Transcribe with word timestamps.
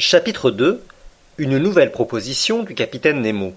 Chapitre 0.00 0.52
2 0.52 0.80
Une 1.38 1.58
nouvelle 1.58 1.90
proposition 1.90 2.62
du 2.62 2.76
capitaine 2.76 3.20
Nemo. 3.20 3.52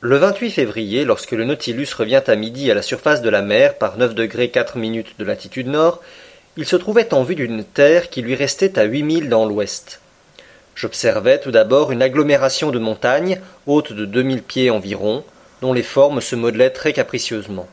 Le 0.00 0.16
28 0.16 0.52
février, 0.52 1.04
lorsque 1.04 1.32
le 1.32 1.44
Nautilus 1.44 1.88
revient 1.98 2.22
à 2.24 2.36
midi 2.36 2.70
à 2.70 2.74
la 2.74 2.82
surface 2.82 3.20
de 3.20 3.30
la 3.30 3.42
mer 3.42 3.78
par 3.78 3.98
9 3.98 4.14
degrés 4.14 4.50
4 4.50 4.78
minutes 4.78 5.18
de 5.18 5.24
latitude 5.24 5.66
nord, 5.66 6.00
il 6.56 6.66
se 6.66 6.76
trouvait 6.76 7.12
en 7.14 7.24
vue 7.24 7.34
d'une 7.34 7.64
terre 7.64 8.10
qui 8.10 8.22
lui 8.22 8.36
restait 8.36 8.78
à 8.78 8.84
huit 8.84 9.02
milles 9.02 9.28
dans 9.28 9.44
l'ouest. 9.44 10.00
J'observais 10.76 11.40
tout 11.40 11.50
d'abord 11.50 11.90
une 11.90 12.00
agglomération 12.00 12.70
de 12.70 12.78
montagnes, 12.78 13.40
hautes 13.66 13.92
de 13.92 14.04
deux 14.04 14.22
mille 14.22 14.44
pieds 14.44 14.70
environ, 14.70 15.24
dont 15.62 15.72
les 15.72 15.82
formes 15.82 16.20
se 16.20 16.36
modelaient 16.36 16.70
très 16.70 16.92
capricieusement. 16.92 17.66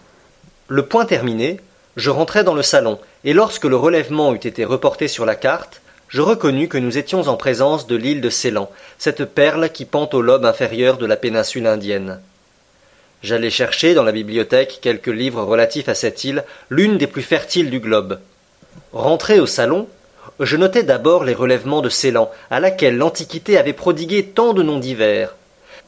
Le 0.68 0.88
point 0.88 1.06
terminé, 1.06 1.60
je 1.96 2.10
rentrai 2.10 2.44
dans 2.44 2.56
le 2.56 2.64
salon, 2.64 2.98
et 3.24 3.34
lorsque 3.34 3.66
le 3.66 3.76
relèvement 3.76 4.34
eut 4.34 4.48
été 4.48 4.66
reporté 4.66 5.08
sur 5.08 5.28
la 5.28 5.36
carte, 5.36 5.84
je 6.08 6.22
reconnus 6.22 6.70
que 6.70 6.78
nous 6.78 6.98
étions 6.98 7.28
en 7.28 7.36
présence 7.36 7.88
de 7.88 7.96
l'île 7.96 8.22
de 8.22 8.30
Ceylan, 8.30 8.70
cette 8.98 9.26
perle 9.26 9.70
qui 9.70 9.86
pend 9.86 10.10
au 10.14 10.22
lobe 10.22 10.46
inférieur 10.46 10.98
de 10.98 11.06
la 11.06 11.18
péninsule 11.18 11.68
indienne. 11.68 12.20
J'allai 13.24 13.50
chercher 13.50 13.96
dans 13.96 14.04
la 14.04 14.12
bibliothèque 14.12 14.80
quelques 14.82 15.08
livres 15.08 15.42
relatifs 15.44 15.90
à 15.90 15.96
cette 15.96 16.24
île, 16.24 16.44
l'une 16.70 16.98
des 16.98 17.08
plus 17.08 17.24
fertiles 17.24 17.72
du 17.72 17.80
globe. 17.80 18.20
Rentré 18.94 19.40
au 19.40 19.48
salon, 19.48 19.88
je 20.40 20.58
notai 20.58 20.84
d'abord 20.84 21.24
les 21.24 21.34
relèvements 21.34 21.82
de 21.82 21.90
Ceylan, 21.90 22.30
à 22.52 22.60
laquelle 22.60 22.98
l'Antiquité 22.98 23.58
avait 23.58 23.74
prodigué 23.74 24.26
tant 24.26 24.54
de 24.54 24.62
noms 24.64 24.80
divers. 24.80 25.36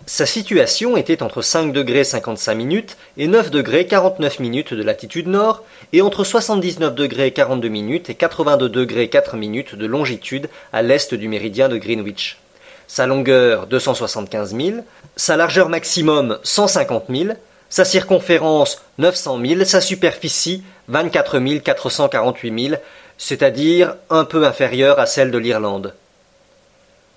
Sa 0.05 0.25
situation 0.25 0.95
était 0.95 1.21
entre 1.21 1.41
5 1.41 1.73
degrés 1.73 2.03
55 2.03 2.55
minutes 2.55 2.97
et 3.17 3.27
9 3.27 3.51
degrés 3.51 3.87
49 3.87 4.39
minutes 4.39 4.73
de 4.73 4.83
latitude 4.83 5.27
nord 5.27 5.63
et 5.91 6.01
entre 6.01 6.23
79 6.23 6.95
degrés 6.95 7.31
42 7.31 7.67
minutes 7.67 8.09
et 8.09 8.15
82 8.15 8.69
degrés 8.69 9.09
4 9.09 9.35
minutes 9.35 9.75
de 9.75 9.85
longitude 9.85 10.49
à 10.71 10.81
l'est 10.81 11.13
du 11.13 11.27
méridien 11.27 11.67
de 11.67 11.77
Greenwich. 11.77 12.39
Sa 12.87 13.05
longueur 13.05 13.67
275 13.67 14.55
000, 14.55 14.77
sa 15.17 15.35
largeur 15.35 15.67
maximum 15.67 16.39
150 16.43 17.05
000, 17.09 17.33
sa 17.69 17.83
circonférence 17.83 18.81
900 18.97 19.39
000, 19.45 19.65
sa 19.65 19.81
superficie 19.81 20.63
24 20.87 21.39
448 21.59 22.69
000, 22.69 22.81
c'est-à-dire 23.17 23.95
un 24.09 24.23
peu 24.23 24.45
inférieure 24.45 24.99
à 24.99 25.05
celle 25.05 25.31
de 25.31 25.37
l'Irlande. 25.37 25.93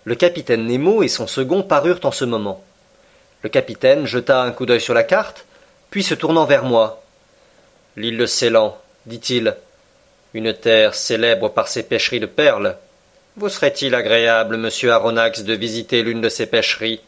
Le 0.04 0.14
capitaine 0.16 0.66
Nemo 0.66 1.02
et 1.04 1.08
son 1.08 1.26
second 1.26 1.62
parurent 1.62 2.00
en 2.04 2.10
ce 2.10 2.24
moment. 2.24 2.64
Le 3.42 3.48
capitaine 3.48 4.06
jeta 4.06 4.42
un 4.42 4.52
coup 4.52 4.66
d'œil 4.66 4.80
sur 4.80 4.94
la 4.94 5.02
carte, 5.02 5.46
puis 5.90 6.02
se 6.02 6.14
tournant 6.14 6.44
vers 6.44 6.64
moi. 6.64 7.02
L'île 7.96 8.18
de 8.18 8.26
Ceylan, 8.26 8.78
dit-il, 9.06 9.56
une 10.34 10.52
terre 10.54 10.94
célèbre 10.94 11.48
par 11.48 11.68
ses 11.68 11.82
pêcheries 11.82 12.20
de 12.20 12.26
perles. 12.26 12.76
Vous 13.36 13.48
serait-il 13.48 13.94
agréable, 13.94 14.56
monsieur 14.56 14.92
Aronnax, 14.92 15.42
de 15.42 15.54
visiter 15.54 16.02
l'une 16.02 16.20
de 16.20 16.28
ces 16.28 16.46
pêcheries? 16.46 17.00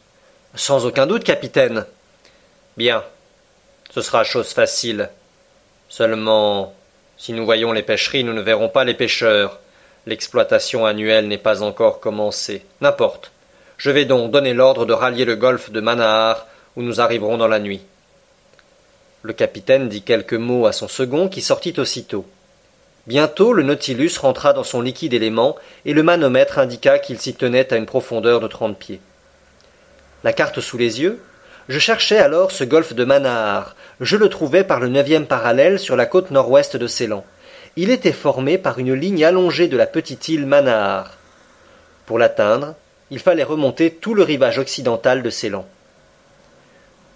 Sans 0.55 0.85
aucun 0.85 1.05
doute, 1.05 1.23
capitaine. 1.23 1.85
Bien. 2.77 3.03
Ce 3.93 4.01
sera 4.01 4.23
chose 4.23 4.53
facile. 4.53 5.09
Seulement, 5.89 6.73
si 7.17 7.33
nous 7.33 7.45
voyons 7.45 7.71
les 7.71 7.83
pêcheries, 7.83 8.23
nous 8.23 8.33
ne 8.33 8.41
verrons 8.41 8.69
pas 8.69 8.83
les 8.83 8.95
pêcheurs. 8.95 9.59
L'exploitation 10.07 10.85
annuelle 10.85 11.27
n'est 11.27 11.37
pas 11.37 11.61
encore 11.61 11.99
commencée. 11.99 12.65
N'importe. 12.81 13.32
Je 13.77 13.91
vais 13.91 14.05
donc 14.05 14.31
donner 14.31 14.53
l'ordre 14.53 14.85
de 14.85 14.93
rallier 14.93 15.25
le 15.25 15.35
golfe 15.35 15.71
de 15.71 15.81
Manahar, 15.81 16.47
où 16.75 16.81
nous 16.81 17.01
arriverons 17.01 17.37
dans 17.37 17.47
la 17.47 17.59
nuit. 17.59 17.81
Le 19.21 19.33
capitaine 19.33 19.89
dit 19.89 20.01
quelques 20.01 20.33
mots 20.33 20.65
à 20.65 20.73
son 20.73 20.87
second 20.87 21.29
qui 21.29 21.41
sortit 21.41 21.73
aussitôt. 21.77 22.25
Bientôt 23.07 23.53
le 23.53 23.63
Nautilus 23.63 24.17
rentra 24.19 24.53
dans 24.53 24.63
son 24.63 24.81
liquide 24.81 25.13
élément 25.13 25.55
et 25.85 25.93
le 25.93 26.03
manomètre 26.03 26.59
indiqua 26.59 26.99
qu'il 26.99 27.19
s'y 27.19 27.33
tenait 27.33 27.73
à 27.73 27.77
une 27.77 27.85
profondeur 27.85 28.39
de 28.39 28.47
trente 28.47 28.77
pieds. 28.77 29.01
La 30.23 30.31
carte 30.31 30.61
sous 30.61 30.77
les 30.77 31.01
yeux, 31.01 31.21
je 31.69 31.79
cherchais 31.79 32.17
alors 32.17 32.51
ce 32.51 32.63
golfe 32.63 32.93
de 32.93 33.03
Manahar. 33.03 33.75
Je 33.99 34.17
le 34.17 34.29
trouvais 34.29 34.63
par 34.63 34.79
le 34.79 34.89
neuvième 34.89 35.25
parallèle 35.25 35.79
sur 35.79 35.95
la 35.95 36.05
côte 36.05 36.31
nord-ouest 36.31 36.77
de 36.77 36.87
Ceylan. 36.87 37.25
Il 37.75 37.89
était 37.89 38.11
formé 38.11 38.57
par 38.57 38.79
une 38.79 38.93
ligne 38.93 39.25
allongée 39.25 39.67
de 39.67 39.77
la 39.77 39.87
petite 39.87 40.27
île 40.29 40.45
Manahar. 40.45 41.17
Pour 42.05 42.19
l'atteindre, 42.19 42.75
il 43.11 43.19
fallait 43.19 43.43
remonter 43.43 43.91
tout 43.91 44.13
le 44.13 44.23
rivage 44.23 44.59
occidental 44.59 45.23
de 45.23 45.29
Ceylan. 45.29 45.65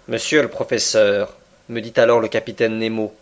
Monsieur 0.08 0.42
le 0.42 0.48
professeur, 0.48 1.34
me 1.68 1.80
dit 1.80 1.92
alors 1.96 2.20
le 2.20 2.28
capitaine 2.28 2.78
Nemo, 2.78 3.14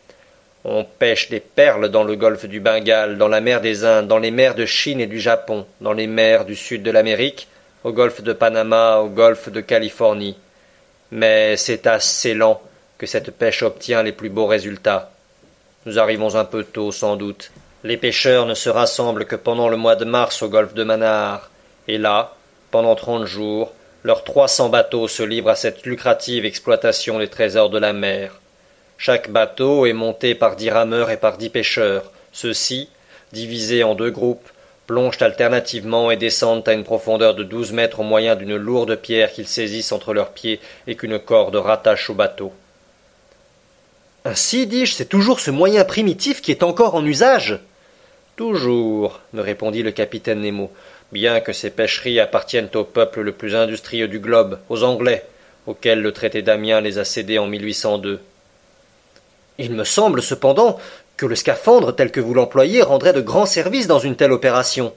on 0.65 0.85
pêche 0.85 1.31
des 1.31 1.41
perles 1.41 1.89
dans 1.89 2.05
le 2.05 2.17
golfe 2.17 2.47
du 2.47 2.61
Bengale, 2.61 3.19
dans 3.19 3.29
la 3.29 3.41
mer 3.41 3.61
des 3.61 3.85
Indes, 3.85 4.09
dans 4.09 4.19
les 4.19 4.31
mers 4.31 4.55
de 4.55 4.67
Chine 4.67 5.01
et 5.01 5.07
du 5.07 5.21
Japon, 5.21 5.67
dans 5.81 5.93
les 5.93 6.07
mers 6.07 6.45
du 6.45 6.57
sud 6.57 6.83
de 6.83 6.91
l'Amérique, 6.91 7.49
au 7.85 7.93
golfe 7.93 8.23
de 8.23 8.33
Panama, 8.33 8.99
au 8.99 9.09
golfe 9.09 9.49
de 9.49 9.61
Californie. 9.61 10.37
Mais 11.13 11.57
c'est 11.57 11.87
à 11.87 12.01
Ceylan 12.01 12.61
que 12.99 13.07
cette 13.07 13.31
pêche 13.31 13.63
obtient 13.63 14.03
les 14.03 14.13
plus 14.13 14.29
beaux 14.29 14.47
résultats. 14.47 15.11
Nous 15.87 15.99
arrivons 15.99 16.35
un 16.35 16.45
peu 16.45 16.65
tôt, 16.65 16.91
sans 16.91 17.17
doute. 17.17 17.53
Les 17.85 17.97
pêcheurs 17.97 18.47
ne 18.47 18.55
se 18.55 18.69
rassemblent 18.69 19.27
que 19.27 19.37
pendant 19.37 19.69
le 19.69 19.77
mois 19.77 19.95
de 19.95 20.05
mars 20.05 20.43
au 20.43 20.49
golfe 20.49 20.75
de 20.75 20.83
Manahar, 20.83 21.51
et 21.87 21.99
là, 21.99 22.36
pendant 22.77 22.95
trente 22.95 23.25
jours, 23.25 23.73
leurs 24.05 24.23
trois 24.23 24.49
cents 24.49 24.69
bateaux 24.69 25.09
se 25.09 25.23
livrent 25.23 25.49
à 25.49 25.55
cette 25.55 25.87
lucrative 25.87 26.45
exploitation 26.45 27.19
des 27.19 27.29
trésors 27.29 27.71
de 27.71 27.79
la 27.79 27.95
mer. 27.95 28.39
Chaque 28.99 29.31
bateau 29.31 29.87
est 29.87 29.95
monté 29.95 30.35
par 30.35 30.57
dix 30.57 30.69
rameurs 30.69 31.11
et 31.11 31.17
par 31.17 31.39
dix 31.39 31.49
pêcheurs. 31.49 32.13
Ceux-ci, 32.33 32.91
divisés 33.33 33.83
en 33.83 33.95
deux 33.95 34.11
groupes, 34.11 34.47
plongent 34.87 35.23
alternativement 35.23 36.11
et 36.11 36.19
descendent 36.19 36.69
à 36.69 36.75
une 36.75 36.85
profondeur 36.85 37.35
de 37.35 37.45
douze 37.45 37.73
mètres 37.73 38.01
au 38.01 38.03
moyen 38.03 38.37
d'une 38.37 38.57
lourde 38.57 38.97
pierre 38.97 39.33
qu'ils 39.33 39.49
saisissent 39.49 39.93
entre 39.93 40.13
leurs 40.13 40.33
pieds 40.33 40.61
et 40.87 40.97
qu'une 40.97 41.19
corde 41.19 41.57
rattache 41.57 42.11
au 42.11 42.15
bateau. 42.15 42.53
Ainsi, 44.27 44.67
dis-je, 44.67 44.93
c'est 44.93 45.09
toujours 45.09 45.41
ce 45.41 45.51
moyen 45.51 45.83
primitif 45.87 46.43
qui 46.43 46.51
est 46.51 46.63
encore 46.63 46.95
en 46.95 47.07
usage. 47.07 47.59
Toujours, 48.37 49.21
me 49.33 49.41
répondit 49.41 49.83
le 49.83 49.93
capitaine 49.93 50.43
Nemo 50.43 50.71
bien 51.17 51.41
que 51.41 51.55
ces 51.55 51.71
pêcheries 51.71 52.21
appartiennent 52.21 52.69
au 52.75 52.85
peuple 52.85 53.23
le 53.23 53.33
plus 53.33 53.55
industrieux 53.55 54.07
du 54.07 54.19
globe, 54.19 54.59
aux 54.69 54.83
Anglais, 54.83 55.25
auxquels 55.67 56.03
le 56.03 56.13
traité 56.13 56.43
d'Amiens 56.43 56.83
les 56.83 56.99
a 56.99 57.07
cédés 57.07 57.39
en 57.39 57.47
1802. 57.47 58.21
Il 59.57 59.73
me 59.73 59.85
semble 59.85 60.21
cependant 60.21 60.79
que 61.17 61.25
le 61.25 61.35
scaphandre 61.35 61.97
tel 61.97 62.11
que 62.11 62.21
vous 62.21 62.35
l'employez 62.35 62.83
rendrait 62.83 63.15
de 63.15 63.23
grands 63.23 63.47
services 63.47 63.87
dans 63.87 63.99
une 63.99 64.15
telle 64.15 64.31
opération. 64.31 64.93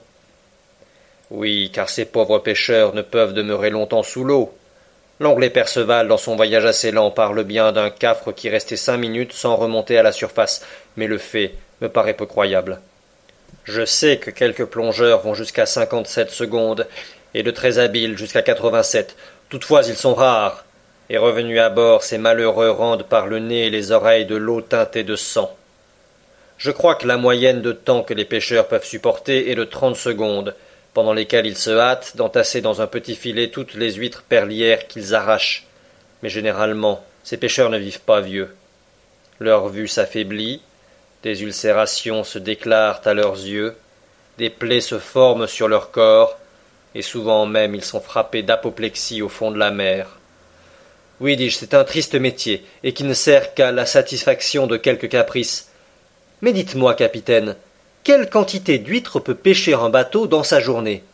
Oui, 1.30 1.70
car 1.72 1.88
ces 1.88 2.04
pauvres 2.04 2.38
pêcheurs 2.38 2.94
ne 2.94 3.00
peuvent 3.00 3.32
demeurer 3.32 3.70
longtemps 3.70 4.02
sous 4.02 4.24
l'eau. 4.24 4.52
L'anglais 5.20 5.48
Perceval, 5.48 6.06
dans 6.06 6.18
son 6.18 6.36
voyage 6.36 6.66
assez 6.66 6.90
lent, 6.90 7.10
parle 7.10 7.44
bien 7.44 7.72
d'un 7.72 7.88
cafre 7.88 8.30
qui 8.34 8.50
restait 8.50 8.76
cinq 8.76 8.98
minutes 8.98 9.32
sans 9.32 9.56
remonter 9.56 9.96
à 9.96 10.02
la 10.02 10.12
surface, 10.12 10.66
mais 10.98 11.06
le 11.06 11.16
fait 11.16 11.54
me 11.80 11.88
paraît 11.88 12.12
peu 12.12 12.26
croyable. 12.26 12.78
Je 13.64 13.84
sais 13.84 14.18
que 14.18 14.30
quelques 14.30 14.64
plongeurs 14.64 15.20
vont 15.20 15.34
jusqu'à 15.34 15.66
cinquante-sept 15.66 16.30
secondes, 16.30 16.86
et 17.34 17.42
de 17.42 17.50
très 17.50 17.78
habiles 17.78 18.18
jusqu'à 18.18 18.42
quatre-vingt-sept. 18.42 19.16
Toutefois, 19.48 19.82
ils 19.86 19.96
sont 19.96 20.14
rares. 20.14 20.64
Et 21.08 21.18
revenus 21.18 21.60
à 21.60 21.70
bord, 21.70 22.02
ces 22.02 22.18
malheureux 22.18 22.70
rendent 22.70 23.02
par 23.02 23.26
le 23.26 23.38
nez 23.38 23.66
et 23.66 23.70
les 23.70 23.92
oreilles 23.92 24.26
de 24.26 24.36
l'eau 24.36 24.60
teintée 24.60 25.04
de 25.04 25.16
sang. 25.16 25.56
Je 26.56 26.70
crois 26.70 26.94
que 26.94 27.06
la 27.06 27.16
moyenne 27.16 27.62
de 27.62 27.72
temps 27.72 28.02
que 28.02 28.14
les 28.14 28.24
pêcheurs 28.24 28.68
peuvent 28.68 28.84
supporter 28.84 29.50
est 29.50 29.54
de 29.54 29.64
trente 29.64 29.96
secondes, 29.96 30.54
pendant 30.92 31.12
lesquelles 31.14 31.46
ils 31.46 31.56
se 31.56 31.70
hâtent 31.70 32.16
d'entasser 32.16 32.60
dans 32.60 32.82
un 32.82 32.86
petit 32.86 33.16
filet 33.16 33.48
toutes 33.48 33.74
les 33.74 33.94
huîtres 33.94 34.24
perlières 34.28 34.86
qu'ils 34.86 35.14
arrachent. 35.14 35.66
Mais 36.22 36.28
généralement, 36.28 37.02
ces 37.24 37.36
pêcheurs 37.36 37.70
ne 37.70 37.78
vivent 37.78 38.00
pas 38.00 38.20
vieux. 38.20 38.54
Leur 39.38 39.68
vue 39.68 39.88
s'affaiblit, 39.88 40.60
des 41.22 41.42
ulcérations 41.42 42.24
se 42.24 42.38
déclarent 42.38 43.02
à 43.04 43.14
leurs 43.14 43.34
yeux, 43.34 43.76
des 44.38 44.50
plaies 44.50 44.80
se 44.80 44.98
forment 44.98 45.46
sur 45.46 45.68
leur 45.68 45.90
corps, 45.90 46.38
et 46.94 47.02
souvent 47.02 47.46
même 47.46 47.74
ils 47.74 47.84
sont 47.84 48.00
frappés 48.00 48.42
d'apoplexie 48.42 49.22
au 49.22 49.28
fond 49.28 49.50
de 49.50 49.58
la 49.58 49.70
mer. 49.70 50.16
Oui, 51.20 51.36
dis-je, 51.36 51.58
c'est 51.58 51.74
un 51.74 51.84
triste 51.84 52.14
métier, 52.14 52.64
et 52.82 52.94
qui 52.94 53.04
ne 53.04 53.12
sert 53.12 53.52
qu'à 53.52 53.72
la 53.72 53.84
satisfaction 53.84 54.66
de 54.66 54.78
quelques 54.78 55.10
caprices. 55.10 55.70
Mais 56.40 56.52
dites-moi, 56.52 56.94
capitaine, 56.94 57.56
quelle 58.02 58.30
quantité 58.30 58.78
d'huîtres 58.78 59.20
peut 59.20 59.34
pêcher 59.34 59.74
un 59.74 59.90
bateau 59.90 60.26
dans 60.26 60.42
sa 60.42 60.58
journée? 60.58 61.04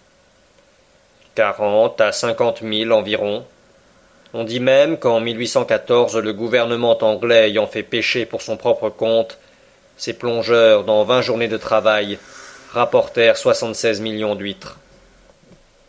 Quarante 1.35 2.01
à 2.01 2.13
cinquante 2.13 2.63
mille 2.63 2.93
environ. 2.93 3.45
On 4.33 4.45
dit 4.45 4.61
même 4.61 4.97
qu'en 4.97 5.19
1814, 5.19 6.17
le 6.19 6.33
gouvernement 6.33 6.97
anglais 7.03 7.49
ayant 7.49 7.67
fait 7.67 7.83
pêcher 7.83 8.25
pour 8.25 8.43
son 8.43 8.57
propre 8.57 8.89
compte 8.89 9.39
ces 9.97 10.13
plongeurs, 10.13 10.85
dans 10.85 11.05
vingt 11.05 11.23
journées 11.23 11.49
de 11.49 11.57
travail, 11.57 12.19
rapportèrent 12.73 13.37
soixante-seize 13.37 14.01
millions 14.01 14.35
d'huîtres. 14.35 14.79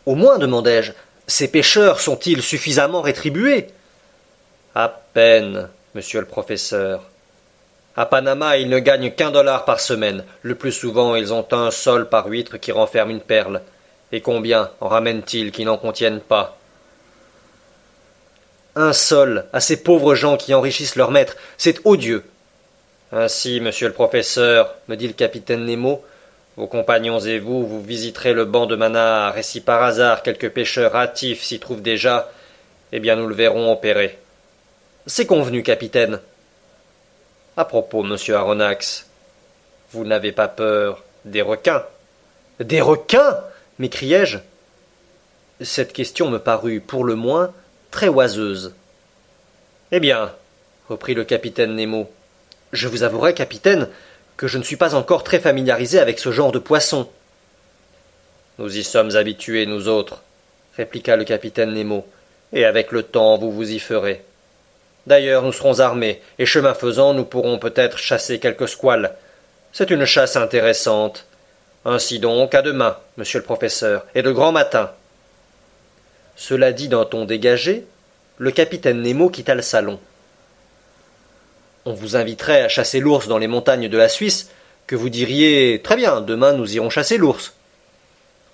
Au 0.06 0.14
moins, 0.14 0.38
demandai-je, 0.38 0.92
ces 1.26 1.48
pêcheurs 1.48 2.00
sont-ils 2.00 2.42
suffisamment 2.42 3.02
rétribués? 3.02 3.68
À 4.74 4.88
peine, 5.12 5.68
monsieur 5.94 6.20
le 6.20 6.26
professeur. 6.26 7.02
À 7.96 8.06
Panama, 8.06 8.56
ils 8.56 8.68
ne 8.68 8.78
gagnent 8.78 9.10
qu'un 9.10 9.30
dollar 9.30 9.64
par 9.64 9.80
semaine. 9.80 10.24
Le 10.42 10.54
plus 10.54 10.72
souvent, 10.72 11.16
ils 11.16 11.34
ont 11.34 11.46
un 11.52 11.70
sol 11.70 12.08
par 12.08 12.28
huître 12.28 12.56
qui 12.56 12.72
renferme 12.72 13.10
une 13.10 13.20
perle. 13.20 13.60
Et 14.12 14.20
combien 14.20 14.70
en 14.80 14.88
ramènent-ils 14.88 15.50
qui 15.52 15.64
n'en 15.64 15.76
contiennent 15.76 16.20
pas? 16.20 16.56
Un 18.76 18.92
sol 18.92 19.46
à 19.52 19.60
ces 19.60 19.82
pauvres 19.82 20.14
gens 20.14 20.36
qui 20.36 20.54
enrichissent 20.54 20.96
leur 20.96 21.10
maître, 21.10 21.36
c'est 21.58 21.84
odieux. 21.84 22.24
Ainsi, 23.10 23.60
monsieur 23.60 23.88
le 23.88 23.94
professeur, 23.94 24.74
me 24.88 24.94
dit 24.94 25.06
le 25.06 25.14
capitaine 25.14 25.64
Nemo, 25.64 26.04
vos 26.56 26.66
compagnons 26.66 27.20
et 27.20 27.38
vous, 27.38 27.66
vous 27.66 27.82
visiterez 27.82 28.34
le 28.34 28.44
banc 28.44 28.66
de 28.66 28.76
Manar, 28.76 29.38
et 29.38 29.42
si 29.42 29.62
par 29.62 29.82
hasard 29.82 30.22
quelques 30.22 30.50
pêcheurs 30.50 30.94
hâtifs 30.94 31.42
s'y 31.42 31.58
trouvent 31.58 31.80
déjà, 31.80 32.30
eh 32.92 33.00
bien 33.00 33.16
nous 33.16 33.26
le 33.26 33.34
verrons 33.34 33.72
opérer. 33.72 34.18
C'est 35.06 35.24
convenu, 35.24 35.62
capitaine. 35.62 36.20
À 37.56 37.64
propos, 37.64 38.02
monsieur 38.02 38.36
Aronnax, 38.36 39.06
vous 39.92 40.04
n'avez 40.04 40.32
pas 40.32 40.48
peur 40.48 41.02
des 41.24 41.42
requins? 41.42 41.84
Des 42.60 42.82
requins? 42.82 43.38
m'écriai-je. 43.78 44.38
Cette 45.62 45.92
question 45.92 46.28
me 46.28 46.38
parut, 46.38 46.80
pour 46.80 47.04
le 47.04 47.14
moins, 47.14 47.54
très 47.90 48.08
oiseuse. 48.08 48.74
Eh 49.92 50.00
bien, 50.00 50.32
reprit 50.88 51.14
le 51.14 51.24
capitaine 51.24 51.74
Nemo, 51.74 52.10
je 52.72 52.88
vous 52.88 53.02
avouerai, 53.02 53.34
capitaine, 53.34 53.88
que 54.36 54.46
je 54.46 54.58
ne 54.58 54.62
suis 54.62 54.76
pas 54.76 54.94
encore 54.94 55.24
très 55.24 55.40
familiarisé 55.40 55.98
avec 55.98 56.18
ce 56.18 56.30
genre 56.30 56.52
de 56.52 56.58
poisson. 56.58 57.08
Nous 58.58 58.76
y 58.76 58.84
sommes 58.84 59.16
habitués, 59.16 59.66
nous 59.66 59.88
autres, 59.88 60.22
répliqua 60.76 61.16
le 61.16 61.24
capitaine 61.24 61.72
Nemo, 61.72 62.06
et 62.52 62.64
avec 62.64 62.92
le 62.92 63.02
temps 63.02 63.38
vous 63.38 63.50
vous 63.50 63.70
y 63.70 63.78
ferez. 63.78 64.22
D'ailleurs, 65.06 65.42
nous 65.42 65.52
serons 65.52 65.80
armés, 65.80 66.20
et 66.38 66.46
chemin 66.46 66.74
faisant, 66.74 67.14
nous 67.14 67.24
pourrons 67.24 67.58
peut-être 67.58 67.98
chasser 67.98 68.38
quelques 68.38 68.68
squales. 68.68 69.14
C'est 69.72 69.90
une 69.90 70.04
chasse 70.04 70.36
intéressante. 70.36 71.26
Ainsi 71.84 72.18
donc, 72.18 72.54
à 72.54 72.62
demain, 72.62 72.98
monsieur 73.16 73.38
le 73.38 73.44
professeur, 73.44 74.04
et 74.14 74.22
de 74.22 74.30
grand 74.30 74.52
matin. 74.52 74.90
Cela 76.36 76.72
dit 76.72 76.88
d'un 76.88 77.04
ton 77.04 77.24
dégagé, 77.24 77.86
le 78.36 78.50
capitaine 78.50 79.02
Nemo 79.02 79.30
quitta 79.30 79.54
le 79.54 79.62
salon 79.62 79.98
on 81.88 81.94
vous 81.94 82.16
inviterait 82.16 82.60
à 82.60 82.68
chasser 82.68 83.00
l'ours 83.00 83.28
dans 83.28 83.38
les 83.38 83.46
montagnes 83.46 83.88
de 83.88 83.96
la 83.96 84.10
Suisse, 84.10 84.50
que 84.86 84.94
vous 84.94 85.08
diriez 85.08 85.80
Très 85.82 85.96
bien, 85.96 86.20
demain 86.20 86.52
nous 86.52 86.74
irons 86.76 86.90
chasser 86.90 87.16
l'ours. 87.16 87.54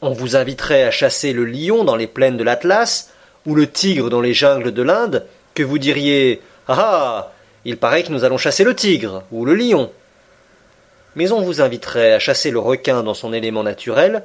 On 0.03 0.13
vous 0.13 0.37
inviterait 0.37 0.85
à 0.85 0.93
chasser 0.93 1.33
le 1.33 1.45
lion 1.45 1.83
dans 1.83 1.97
les 1.97 2.07
plaines 2.07 2.37
de 2.37 2.45
l'Atlas, 2.45 3.11
ou 3.45 3.57
le 3.57 3.69
tigre 3.69 4.09
dans 4.09 4.21
les 4.21 4.35
jungles 4.35 4.73
de 4.73 4.83
l'Inde, 4.83 5.27
que 5.55 5.65
vous 5.65 5.79
diriez 5.79 6.43
Ah 6.69 6.77
ah 6.79 7.33
Il 7.65 7.77
paraît 7.77 8.05
que 8.05 8.13
nous 8.13 8.23
allons 8.23 8.39
chasser 8.39 8.63
le 8.63 8.77
tigre, 8.77 9.25
ou 9.33 9.45
le 9.45 9.57
lion. 9.57 9.91
Mais 11.17 11.33
on 11.33 11.41
vous 11.41 11.61
inviterait 11.61 12.13
à 12.13 12.21
chasser 12.21 12.53
le 12.53 12.61
requin 12.61 13.03
dans 13.03 13.15
son 13.15 13.33
élément 13.33 13.65
naturel, 13.65 14.23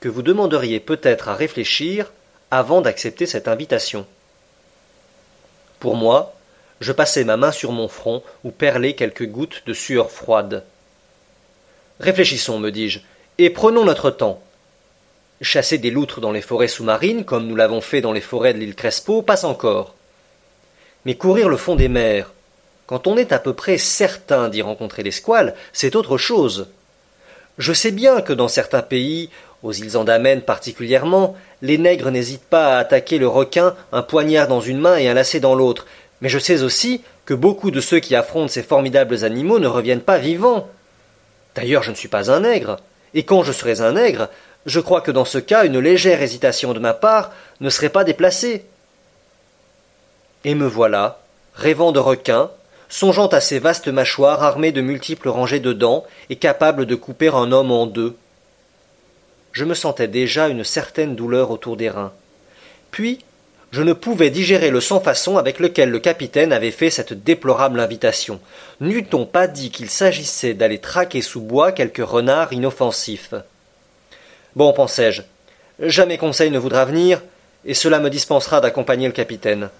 que 0.00 0.08
vous 0.08 0.22
demanderiez 0.22 0.80
peut-être 0.80 1.28
à 1.28 1.34
réfléchir 1.34 2.10
avant 2.50 2.80
d'accepter 2.80 3.26
cette 3.26 3.48
invitation. 3.48 4.06
Pour 5.78 5.94
moi, 5.94 6.39
je 6.80 6.92
passai 6.92 7.24
ma 7.24 7.36
main 7.36 7.52
sur 7.52 7.72
mon 7.72 7.88
front 7.88 8.22
où 8.44 8.50
perlaient 8.50 8.94
quelques 8.94 9.26
gouttes 9.26 9.62
de 9.66 9.74
sueur 9.74 10.10
froide. 10.10 10.64
Réfléchissons, 12.00 12.58
me 12.58 12.70
dis-je, 12.70 13.00
et 13.38 13.50
prenons 13.50 13.84
notre 13.84 14.10
temps. 14.10 14.42
Chasser 15.42 15.78
des 15.78 15.90
loutres 15.90 16.20
dans 16.20 16.32
les 16.32 16.40
forêts 16.40 16.68
sous-marines, 16.68 17.24
comme 17.24 17.46
nous 17.46 17.56
l'avons 17.56 17.80
fait 17.80 18.00
dans 18.00 18.12
les 18.12 18.20
forêts 18.20 18.54
de 18.54 18.58
l'île 18.58 18.74
Crespo, 18.74 19.22
passe 19.22 19.44
encore. 19.44 19.94
Mais 21.04 21.14
courir 21.14 21.48
le 21.48 21.56
fond 21.56 21.76
des 21.76 21.88
mers, 21.88 22.32
quand 22.86 23.06
on 23.06 23.16
est 23.16 23.32
à 23.32 23.38
peu 23.38 23.54
près 23.54 23.78
certain 23.78 24.48
d'y 24.48 24.62
rencontrer 24.62 25.02
des 25.02 25.10
squales, 25.10 25.54
c'est 25.72 25.94
autre 25.96 26.18
chose. 26.18 26.68
Je 27.56 27.72
sais 27.72 27.92
bien 27.92 28.20
que 28.20 28.32
dans 28.32 28.48
certains 28.48 28.82
pays, 28.82 29.30
aux 29.62 29.72
îles 29.72 29.96
Andamènes 29.96 30.42
particulièrement, 30.42 31.36
les 31.62 31.78
nègres 31.78 32.10
n'hésitent 32.10 32.48
pas 32.48 32.74
à 32.74 32.78
attaquer 32.78 33.18
le 33.18 33.28
requin, 33.28 33.76
un 33.92 34.02
poignard 34.02 34.48
dans 34.48 34.60
une 34.60 34.80
main 34.80 34.96
et 34.96 35.08
un 35.08 35.14
lacet 35.14 35.40
dans 35.40 35.54
l'autre, 35.54 35.86
mais 36.20 36.28
je 36.28 36.38
sais 36.38 36.62
aussi 36.62 37.02
que 37.24 37.34
beaucoup 37.34 37.70
de 37.70 37.80
ceux 37.80 38.00
qui 38.00 38.14
affrontent 38.14 38.48
ces 38.48 38.62
formidables 38.62 39.24
animaux 39.24 39.58
ne 39.58 39.66
reviennent 39.66 40.00
pas 40.00 40.18
vivants. 40.18 40.68
D'ailleurs, 41.54 41.82
je 41.82 41.90
ne 41.90 41.96
suis 41.96 42.08
pas 42.08 42.30
un 42.30 42.40
nègre, 42.40 42.76
et 43.14 43.24
quand 43.24 43.42
je 43.42 43.52
serais 43.52 43.80
un 43.80 43.92
nègre, 43.92 44.28
je 44.66 44.80
crois 44.80 45.00
que 45.00 45.10
dans 45.10 45.24
ce 45.24 45.38
cas 45.38 45.64
une 45.64 45.78
légère 45.78 46.22
hésitation 46.22 46.72
de 46.72 46.78
ma 46.78 46.94
part 46.94 47.32
ne 47.60 47.70
serait 47.70 47.88
pas 47.88 48.04
déplacée. 48.04 48.64
Et 50.44 50.54
me 50.54 50.66
voilà, 50.66 51.20
rêvant 51.54 51.92
de 51.92 51.98
requins, 51.98 52.50
songeant 52.88 53.28
à 53.28 53.40
ces 53.40 53.58
vastes 53.58 53.88
mâchoires 53.88 54.42
armées 54.42 54.72
de 54.72 54.80
multiples 54.80 55.28
rangées 55.28 55.60
de 55.60 55.72
dents 55.72 56.04
et 56.28 56.36
capables 56.36 56.86
de 56.86 56.94
couper 56.94 57.28
un 57.28 57.52
homme 57.52 57.70
en 57.70 57.86
deux. 57.86 58.16
Je 59.52 59.64
me 59.64 59.74
sentais 59.74 60.08
déjà 60.08 60.48
une 60.48 60.64
certaine 60.64 61.16
douleur 61.16 61.50
autour 61.50 61.76
des 61.76 61.90
reins. 61.90 62.12
Puis 62.90 63.24
je 63.70 63.82
ne 63.82 63.92
pouvais 63.92 64.30
digérer 64.30 64.70
le 64.70 64.80
sans-façon 64.80 65.36
avec 65.36 65.60
lequel 65.60 65.90
le 65.90 66.00
capitaine 66.00 66.52
avait 66.52 66.72
fait 66.72 66.90
cette 66.90 67.12
déplorable 67.12 67.78
invitation. 67.78 68.40
N'eût-on 68.80 69.26
pas 69.26 69.46
dit 69.46 69.70
qu'il 69.70 69.88
s'agissait 69.88 70.54
d'aller 70.54 70.78
traquer 70.78 71.22
sous 71.22 71.40
bois 71.40 71.70
quelques 71.70 72.04
renards 72.04 72.52
inoffensifs? 72.52 73.34
Bon, 74.56 74.72
pensai-je, 74.72 75.22
jamais 75.78 76.18
Conseil 76.18 76.50
ne 76.50 76.58
voudra 76.58 76.84
venir, 76.84 77.22
et 77.64 77.74
cela 77.74 78.00
me 78.00 78.10
dispensera 78.10 78.60
d'accompagner 78.60 79.06
le 79.06 79.12
capitaine. 79.12 79.70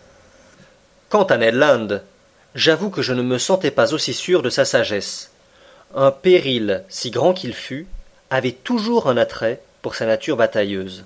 Quant 1.08 1.25
à 1.25 1.36
Ned 1.36 1.54
Land, 1.54 2.00
j'avoue 2.54 2.90
que 2.90 3.02
je 3.02 3.12
ne 3.12 3.22
me 3.22 3.38
sentais 3.38 3.72
pas 3.72 3.93
aussi 3.93 4.14
sûr 4.14 4.43
de 4.43 4.50
sa 4.50 4.64
sagesse. 4.64 5.32
Un 5.96 6.12
péril, 6.12 6.84
si 6.88 7.10
grand 7.10 7.34
qu'il 7.34 7.54
fût, 7.54 7.88
avait 8.31 8.52
toujours 8.52 9.08
un 9.08 9.16
attrait 9.16 9.60
pour 9.82 9.96
sa 9.96 10.06
nature 10.06 10.36
batailleuse. 10.36 11.04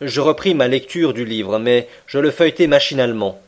Je 0.00 0.20
repris 0.20 0.54
ma 0.54 0.66
lecture 0.66 1.12
du 1.12 1.24
livre, 1.24 1.58
mais 1.58 1.88
je 2.06 2.18
le 2.18 2.30
feuilletai 2.30 2.66
machinalement. 2.66 3.38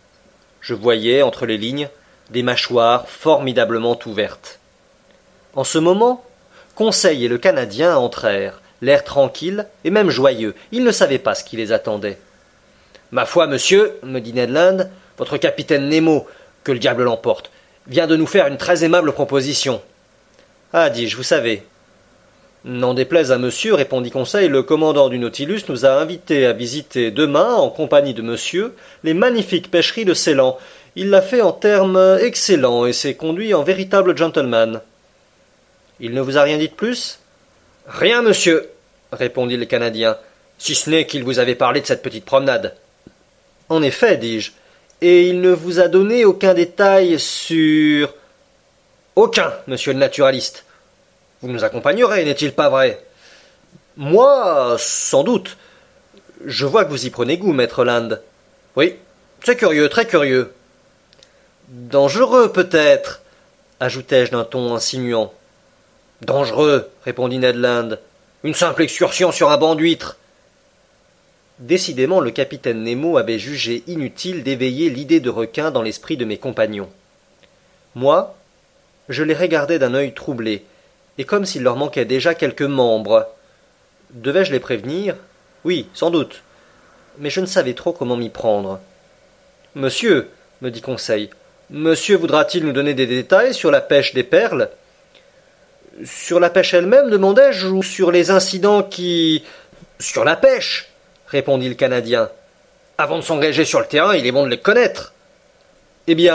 Je 0.60 0.74
voyais, 0.74 1.22
entre 1.22 1.46
les 1.46 1.56
lignes, 1.56 1.88
des 2.30 2.42
mâchoires 2.42 3.08
formidablement 3.08 3.98
ouvertes. 4.06 4.58
En 5.54 5.64
ce 5.64 5.78
moment, 5.78 6.24
Conseil 6.74 7.24
et 7.24 7.28
le 7.28 7.38
Canadien 7.38 7.96
entrèrent, 7.96 8.60
l'air 8.80 9.04
tranquille 9.04 9.66
et 9.84 9.90
même 9.90 10.10
joyeux. 10.10 10.54
Ils 10.72 10.84
ne 10.84 10.92
savaient 10.92 11.18
pas 11.18 11.34
ce 11.34 11.44
qui 11.44 11.56
les 11.56 11.72
attendait. 11.72 12.18
Ma 13.12 13.26
foi, 13.26 13.46
monsieur, 13.46 13.98
me 14.02 14.20
dit 14.20 14.32
Ned 14.32 14.50
Land, 14.50 14.90
votre 15.18 15.36
capitaine 15.38 15.88
Nemo, 15.88 16.26
que 16.64 16.72
le 16.72 16.78
diable 16.78 17.04
l'emporte, 17.04 17.50
vient 17.86 18.06
de 18.06 18.16
nous 18.16 18.26
faire 18.26 18.46
une 18.46 18.56
très 18.56 18.84
aimable 18.84 19.12
proposition. 19.12 19.82
Ah, 20.72 20.90
dis-je, 20.90 21.16
vous 21.16 21.22
savez, 21.22 21.64
N'en 22.64 22.94
déplaise 22.94 23.32
à 23.32 23.38
monsieur, 23.38 23.74
répondit 23.74 24.12
Conseil, 24.12 24.48
le 24.48 24.62
commandant 24.62 25.08
du 25.08 25.18
Nautilus 25.18 25.62
nous 25.68 25.84
a 25.84 25.90
invités 25.90 26.46
à 26.46 26.52
visiter 26.52 27.10
demain, 27.10 27.54
en 27.54 27.70
compagnie 27.70 28.14
de 28.14 28.22
monsieur, 28.22 28.74
les 29.02 29.14
magnifiques 29.14 29.68
pêcheries 29.68 30.04
de 30.04 30.14
Ceylan. 30.14 30.56
Il 30.94 31.10
l'a 31.10 31.22
fait 31.22 31.40
en 31.40 31.50
termes 31.50 32.18
excellents 32.20 32.86
et 32.86 32.92
s'est 32.92 33.14
conduit 33.14 33.52
en 33.52 33.64
véritable 33.64 34.16
gentleman. 34.16 34.80
Il 35.98 36.14
ne 36.14 36.20
vous 36.20 36.38
a 36.38 36.42
rien 36.42 36.58
dit 36.58 36.68
de 36.68 36.74
plus? 36.74 37.18
Rien, 37.88 38.22
monsieur, 38.22 38.68
répondit 39.10 39.56
le 39.56 39.66
Canadien, 39.66 40.16
si 40.56 40.76
ce 40.76 40.88
n'est 40.88 41.06
qu'il 41.06 41.24
vous 41.24 41.40
avait 41.40 41.56
parlé 41.56 41.80
de 41.80 41.86
cette 41.86 42.02
petite 42.02 42.24
promenade. 42.24 42.76
En 43.68 43.82
effet, 43.82 44.16
dis-je, 44.18 44.52
et 45.00 45.26
il 45.28 45.40
ne 45.40 45.50
vous 45.50 45.80
a 45.80 45.88
donné 45.88 46.24
aucun 46.24 46.54
détail 46.54 47.18
sur. 47.18 48.14
Aucun, 49.16 49.52
monsieur 49.66 49.92
le 49.92 49.98
naturaliste. 49.98 50.64
Vous 51.42 51.48
nous 51.48 51.64
accompagnerez, 51.64 52.24
n'est-il 52.24 52.52
pas 52.52 52.68
vrai? 52.68 53.04
Moi, 53.96 54.76
sans 54.78 55.24
doute. 55.24 55.56
Je 56.44 56.66
vois 56.66 56.84
que 56.84 56.90
vous 56.90 57.04
y 57.04 57.10
prenez 57.10 57.36
goût, 57.36 57.52
maître 57.52 57.84
Land. 57.84 58.10
Oui, 58.76 58.96
c'est 59.44 59.56
curieux, 59.56 59.88
très 59.88 60.06
curieux. 60.06 60.52
Dangereux, 61.68 62.52
peut-être, 62.52 63.22
ajoutai-je 63.80 64.30
d'un 64.30 64.44
ton 64.44 64.74
insinuant. 64.74 65.32
Dangereux, 66.20 66.88
répondit 67.04 67.38
Ned 67.38 67.56
Land. 67.56 67.96
Une 68.44 68.54
simple 68.54 68.82
excursion 68.82 69.32
sur 69.32 69.50
un 69.50 69.56
banc 69.56 69.74
d'huîtres. 69.74 70.18
Décidément, 71.58 72.20
le 72.20 72.30
capitaine 72.30 72.82
Nemo 72.82 73.18
avait 73.18 73.38
jugé 73.38 73.82
inutile 73.88 74.42
d'éveiller 74.42 74.90
l'idée 74.90 75.20
de 75.20 75.30
requin 75.30 75.70
dans 75.70 75.82
l'esprit 75.82 76.16
de 76.16 76.24
mes 76.24 76.38
compagnons. 76.38 76.90
Moi, 77.94 78.36
je 79.08 79.22
les 79.22 79.34
regardais 79.34 79.78
d'un 79.78 79.94
œil 79.94 80.14
troublé, 80.14 80.64
et 81.18 81.24
comme 81.24 81.44
s'il 81.44 81.62
leur 81.62 81.76
manquait 81.76 82.04
déjà 82.04 82.34
quelques 82.34 82.62
membres. 82.62 83.28
Devais-je 84.10 84.52
les 84.52 84.60
prévenir? 84.60 85.16
Oui, 85.64 85.88
sans 85.94 86.10
doute. 86.10 86.42
Mais 87.18 87.30
je 87.30 87.40
ne 87.40 87.46
savais 87.46 87.74
trop 87.74 87.92
comment 87.92 88.16
m'y 88.16 88.30
prendre. 88.30 88.80
Monsieur, 89.74 90.28
me 90.60 90.70
dit 90.70 90.80
Conseil, 90.80 91.30
monsieur 91.70 92.16
voudra-t-il 92.16 92.64
nous 92.64 92.72
donner 92.72 92.94
des 92.94 93.06
détails 93.06 93.54
sur 93.54 93.70
la 93.70 93.80
pêche 93.80 94.14
des 94.14 94.24
perles? 94.24 94.70
Sur 96.04 96.40
la 96.40 96.50
pêche 96.50 96.74
elle-même, 96.74 97.10
demandai-je, 97.10 97.66
ou 97.66 97.82
sur 97.82 98.10
les 98.10 98.30
incidents 98.30 98.82
qui. 98.82 99.44
Sur 99.98 100.24
la 100.24 100.36
pêche 100.36 100.88
répondit 101.28 101.68
le 101.68 101.74
Canadien. 101.74 102.30
Avant 102.98 103.18
de 103.18 103.22
s'engager 103.22 103.64
sur 103.64 103.80
le 103.80 103.86
terrain, 103.86 104.14
il 104.14 104.26
est 104.26 104.32
bon 104.32 104.44
de 104.44 104.50
les 104.50 104.60
connaître. 104.60 105.11
Eh 106.08 106.16
bien, 106.16 106.34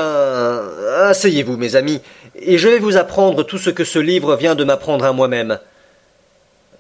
asseyez-vous, 1.03 1.57
mes 1.57 1.75
amis, 1.75 1.99
et 2.35 2.57
je 2.57 2.69
vais 2.69 2.79
vous 2.79 2.95
apprendre 2.95 3.43
tout 3.43 3.57
ce 3.57 3.69
que 3.69 3.83
ce 3.83 3.99
livre 3.99 4.37
vient 4.37 4.55
de 4.55 4.63
m'apprendre 4.63 5.03
à 5.03 5.11
moi-même. 5.11 5.59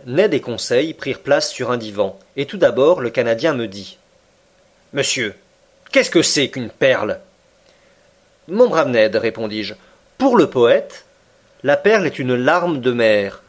Ned 0.05 0.33
et 0.33 0.39
Conseil 0.39 0.93
prirent 0.93 1.19
place 1.19 1.51
sur 1.51 1.69
un 1.69 1.77
divan, 1.77 2.17
et 2.37 2.45
tout 2.45 2.55
d'abord 2.55 3.01
le 3.01 3.09
Canadien 3.09 3.53
me 3.53 3.67
dit 3.67 3.97
Monsieur, 4.93 5.35
qu'est-ce 5.91 6.09
que 6.09 6.21
c'est 6.21 6.47
qu'une 6.47 6.69
perle 6.69 7.19
Mon 8.47 8.69
brave 8.69 8.87
Ned, 8.87 9.17
répondis-je, 9.17 9.73
pour 10.17 10.37
le 10.37 10.49
poète, 10.49 11.03
la 11.63 11.75
perle 11.75 12.05
est 12.05 12.19
une 12.19 12.35
larme 12.35 12.79
de 12.79 12.93
mer. 12.93 13.43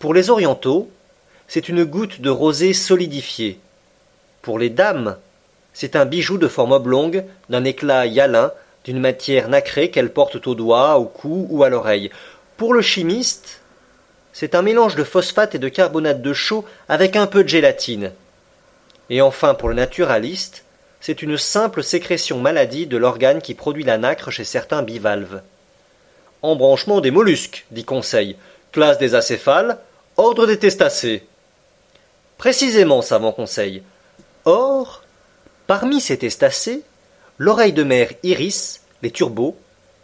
Pour 0.00 0.12
les 0.12 0.28
orientaux, 0.28 0.90
c'est 1.46 1.68
une 1.68 1.84
goutte 1.84 2.20
de 2.20 2.30
rosée 2.30 2.74
solidifiée. 2.74 3.60
Pour 4.42 4.58
les 4.58 4.70
dames, 4.70 5.16
c'est 5.78 5.94
un 5.94 6.06
bijou 6.06 6.38
de 6.38 6.48
forme 6.48 6.72
oblongue, 6.72 7.24
d'un 7.50 7.62
éclat 7.62 8.06
hyalin, 8.06 8.50
d'une 8.82 8.98
matière 8.98 9.48
nacrée 9.48 9.92
qu'elles 9.92 10.12
portent 10.12 10.48
au 10.48 10.56
doigt, 10.56 10.98
au 10.98 11.04
cou 11.04 11.46
ou 11.50 11.62
à 11.62 11.68
l'oreille. 11.68 12.10
Pour 12.56 12.74
le 12.74 12.82
chimiste, 12.82 13.60
c'est 14.32 14.56
un 14.56 14.62
mélange 14.62 14.96
de 14.96 15.04
phosphate 15.04 15.54
et 15.54 15.60
de 15.60 15.68
carbonate 15.68 16.20
de 16.20 16.32
chaux 16.32 16.64
avec 16.88 17.14
un 17.14 17.28
peu 17.28 17.44
de 17.44 17.48
gélatine. 17.48 18.10
Et 19.08 19.22
enfin, 19.22 19.54
pour 19.54 19.68
le 19.68 19.76
naturaliste, 19.76 20.64
c'est 21.00 21.22
une 21.22 21.38
simple 21.38 21.84
sécrétion 21.84 22.40
maladie 22.40 22.88
de 22.88 22.96
l'organe 22.96 23.40
qui 23.40 23.54
produit 23.54 23.84
la 23.84 23.98
nacre 23.98 24.32
chez 24.32 24.42
certains 24.42 24.82
bivalves. 24.82 25.42
Embranchement 26.42 27.00
des 27.00 27.12
mollusques, 27.12 27.66
dit 27.70 27.84
Conseil, 27.84 28.34
classe 28.72 28.98
des 28.98 29.14
acéphales, 29.14 29.78
ordre 30.16 30.44
des 30.44 30.58
testacés. 30.58 31.24
Précisément, 32.36 33.00
savant 33.00 33.30
Conseil. 33.30 33.84
Or, 34.44 35.04
parmi 35.68 36.00
ces 36.00 36.18
testacés, 36.18 36.82
l'oreille 37.36 37.74
de 37.74 37.84
mer 37.84 38.08
iris, 38.24 38.80
les 39.02 39.12
turbots, 39.12 39.56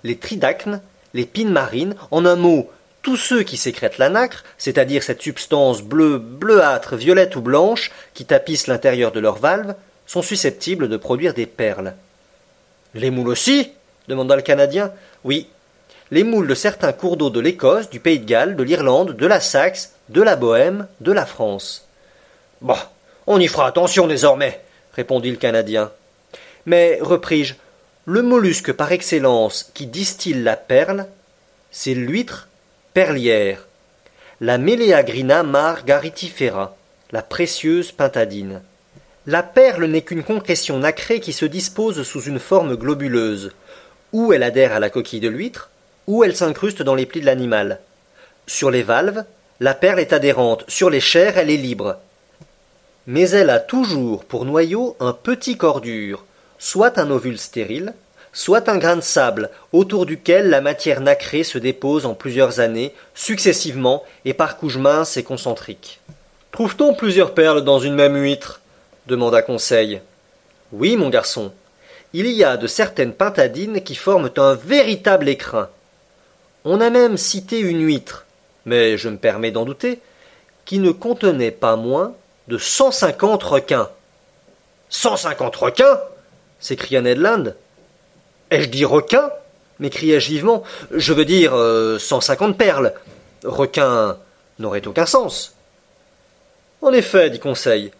les 0.04 0.16
tridacnes, 0.16 0.80
les 1.14 1.24
pines 1.24 1.50
marines, 1.50 1.96
en 2.12 2.24
un 2.26 2.36
mot, 2.36 2.70
tous 3.02 3.16
ceux 3.16 3.42
qui 3.42 3.56
sécrètent 3.56 3.98
la 3.98 4.10
nacre, 4.10 4.44
c'est-à-dire 4.58 5.02
cette 5.02 5.22
substance 5.22 5.82
bleue, 5.82 6.18
bleuâtre, 6.18 6.96
violette 6.96 7.34
ou 7.34 7.40
blanche 7.40 7.90
qui 8.12 8.26
tapisse 8.26 8.66
l'intérieur 8.66 9.10
de 9.10 9.20
leurs 9.20 9.38
valves, 9.38 9.74
sont 10.06 10.22
susceptibles 10.22 10.88
de 10.88 10.96
produire 10.96 11.34
des 11.34 11.46
perles. 11.46 11.94
Les 12.94 13.10
moules 13.10 13.28
aussi? 13.28 13.72
demanda 14.06 14.36
le 14.36 14.42
Canadien. 14.42 14.92
Oui, 15.24 15.48
les 16.10 16.24
moules 16.24 16.46
de 16.46 16.54
certains 16.54 16.92
cours 16.92 17.16
d'eau 17.16 17.30
de 17.30 17.40
l'Écosse, 17.40 17.88
du 17.88 18.00
Pays 18.00 18.18
de 18.18 18.26
Galles, 18.26 18.54
de 18.54 18.62
l'Irlande, 18.62 19.16
de 19.16 19.26
la 19.26 19.40
Saxe, 19.40 19.94
de 20.10 20.20
la 20.20 20.36
Bohême, 20.36 20.86
de 21.00 21.12
la 21.12 21.24
France. 21.24 21.88
Bon, 22.60 22.76
on 23.26 23.40
y 23.40 23.48
fera 23.48 23.66
attention 23.66 24.06
désormais, 24.06 24.60
répondit 24.94 25.30
le 25.30 25.36
Canadien. 25.36 25.90
Mais, 26.66 26.98
repris-je, 27.00 27.54
le 28.06 28.22
mollusque 28.22 28.72
par 28.72 28.92
excellence 28.92 29.70
qui 29.74 29.86
distille 29.86 30.42
la 30.42 30.56
perle, 30.56 31.06
c'est 31.70 31.94
l'huître 31.94 32.48
perlière, 32.92 33.66
la 34.40 34.58
Meleagrina 34.58 35.42
margaritifera, 35.42 36.76
la 37.12 37.22
précieuse 37.22 37.92
pintadine. 37.92 38.62
La 39.26 39.42
perle 39.42 39.86
n'est 39.86 40.02
qu'une 40.02 40.22
concrétion 40.22 40.78
nacrée 40.78 41.20
qui 41.20 41.32
se 41.32 41.46
dispose 41.46 42.02
sous 42.02 42.22
une 42.22 42.38
forme 42.38 42.76
globuleuse. 42.76 43.52
Ou 44.12 44.32
elle 44.32 44.42
adhère 44.42 44.72
à 44.72 44.80
la 44.80 44.90
coquille 44.90 45.20
de 45.20 45.28
l'huître, 45.28 45.70
ou 46.06 46.24
elle 46.24 46.36
s'incruste 46.36 46.82
dans 46.82 46.94
les 46.94 47.06
plis 47.06 47.20
de 47.20 47.26
l'animal. 47.26 47.80
Sur 48.46 48.70
les 48.70 48.82
valves, 48.82 49.24
la 49.60 49.72
perle 49.72 50.00
est 50.00 50.12
adhérente, 50.12 50.64
sur 50.68 50.90
les 50.90 51.00
chairs, 51.00 51.38
elle 51.38 51.50
est 51.50 51.56
libre. 51.56 51.96
Mais 53.06 53.30
elle 53.30 53.50
a 53.50 53.60
toujours 53.60 54.24
pour 54.24 54.44
noyau 54.44 54.96
un 55.00 55.12
petit 55.12 55.56
corps 55.56 55.80
dur, 55.80 56.24
soit 56.58 56.98
un 56.98 57.10
ovule 57.10 57.38
stérile, 57.38 57.94
soit 58.32 58.68
un 58.68 58.78
grain 58.78 58.96
de 58.96 59.02
sable 59.02 59.50
autour 59.72 60.06
duquel 60.06 60.50
la 60.50 60.60
matière 60.60 61.00
nacrée 61.00 61.44
se 61.44 61.58
dépose 61.58 62.06
en 62.06 62.14
plusieurs 62.14 62.60
années, 62.60 62.94
successivement 63.14 64.02
et 64.24 64.34
par 64.34 64.56
couches 64.56 64.78
minces 64.78 65.16
et 65.16 65.22
concentriques. 65.22 66.00
Trouve-t-on 66.50 66.94
plusieurs 66.94 67.34
perles 67.34 67.62
dans 67.62 67.78
une 67.78 67.94
même 67.94 68.16
huître? 68.16 68.60
demanda 69.06 69.42
Conseil. 69.42 70.00
Oui, 70.72 70.96
mon 70.96 71.10
garçon. 71.10 71.52
Il 72.12 72.26
y 72.28 72.42
a 72.44 72.56
de 72.56 72.66
certaines 72.66 73.12
pintadines 73.12 73.82
qui 73.82 73.94
forment 73.94 74.30
un 74.36 74.54
véritable 74.54 75.28
écrin. 75.28 75.68
On 76.64 76.80
a 76.80 76.90
même 76.90 77.16
cité 77.16 77.58
une 77.58 77.84
huître, 77.84 78.24
mais 78.66 78.96
je 78.96 79.08
me 79.08 79.16
permets 79.16 79.50
d'en 79.50 79.64
douter, 79.64 80.00
qui 80.64 80.78
ne 80.78 80.90
contenait 80.90 81.50
pas 81.50 81.76
moins 81.76 82.14
de 82.48 82.58
cent 82.58 82.90
cinquante 82.90 83.42
requins. 83.42 83.90
Cent 84.88 85.16
cinquante 85.16 85.56
requins 85.56 86.00
s'écria 86.60 87.00
Ned 87.00 87.18
Land. 87.18 87.54
Ai-je 88.50 88.68
dit 88.68 88.84
requin 88.84 89.30
m'écriai-je 89.78 90.28
vivement. 90.28 90.62
Je 90.90 91.12
veux 91.12 91.24
dire 91.24 91.54
euh, 91.54 91.98
cent 91.98 92.20
cinquante 92.20 92.56
perles. 92.56 92.94
Requin 93.44 94.16
n'aurait 94.58 94.86
aucun 94.86 95.06
sens. 95.06 95.54
En 96.80 96.92
effet, 96.92 97.30
dit 97.30 97.40
Conseil. 97.40 97.92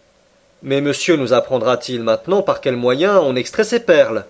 Mais 0.63 0.81
monsieur 0.81 1.15
nous 1.15 1.33
apprendra-t-il 1.33 2.01
maintenant 2.01 2.41
par 2.41 2.61
quels 2.61 2.75
moyens 2.75 3.19
on 3.23 3.35
extrait 3.35 3.63
ces 3.63 3.79
perles? 3.79 4.25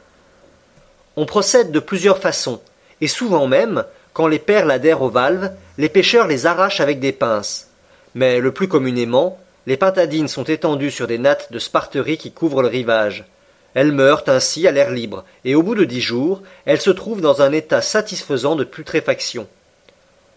On 1.16 1.26
procède 1.26 1.72
de 1.72 1.80
plusieurs 1.80 2.18
façons, 2.18 2.62
et 3.00 3.08
souvent 3.08 3.48
même, 3.48 3.86
quand 4.12 4.28
les 4.28 4.40
perles 4.40 4.72
adhèrent 4.72 5.02
aux 5.02 5.10
valves, 5.10 5.52
les 5.78 5.88
pêcheurs 5.88 6.28
les 6.28 6.46
arrachent 6.46 6.82
avec 6.82 7.00
des 7.00 7.14
pinces. 7.14 7.70
Mais 8.16 8.40
le 8.40 8.52
plus 8.52 8.68
communément, 8.68 9.40
les 9.68 9.78
pintadines 9.78 10.28
sont 10.28 10.44
étendues 10.44 10.92
sur 10.92 11.08
des 11.08 11.18
nattes 11.18 11.52
de 11.52 11.60
sparterie 11.60 12.18
qui 12.18 12.32
couvrent 12.32 12.62
le 12.62 12.68
rivage. 12.68 13.26
Elles 13.74 13.92
meurent 13.92 14.24
ainsi 14.28 14.68
à 14.68 14.72
l'air 14.72 14.92
libre, 14.92 15.26
et 15.44 15.56
au 15.56 15.64
bout 15.64 15.76
de 15.76 15.84
dix 15.84 16.02
jours, 16.02 16.42
elles 16.66 16.82
se 16.82 16.92
trouvent 16.92 17.22
dans 17.22 17.42
un 17.42 17.52
état 17.52 17.82
satisfaisant 17.82 18.56
de 18.56 18.64
putréfaction. 18.64 19.48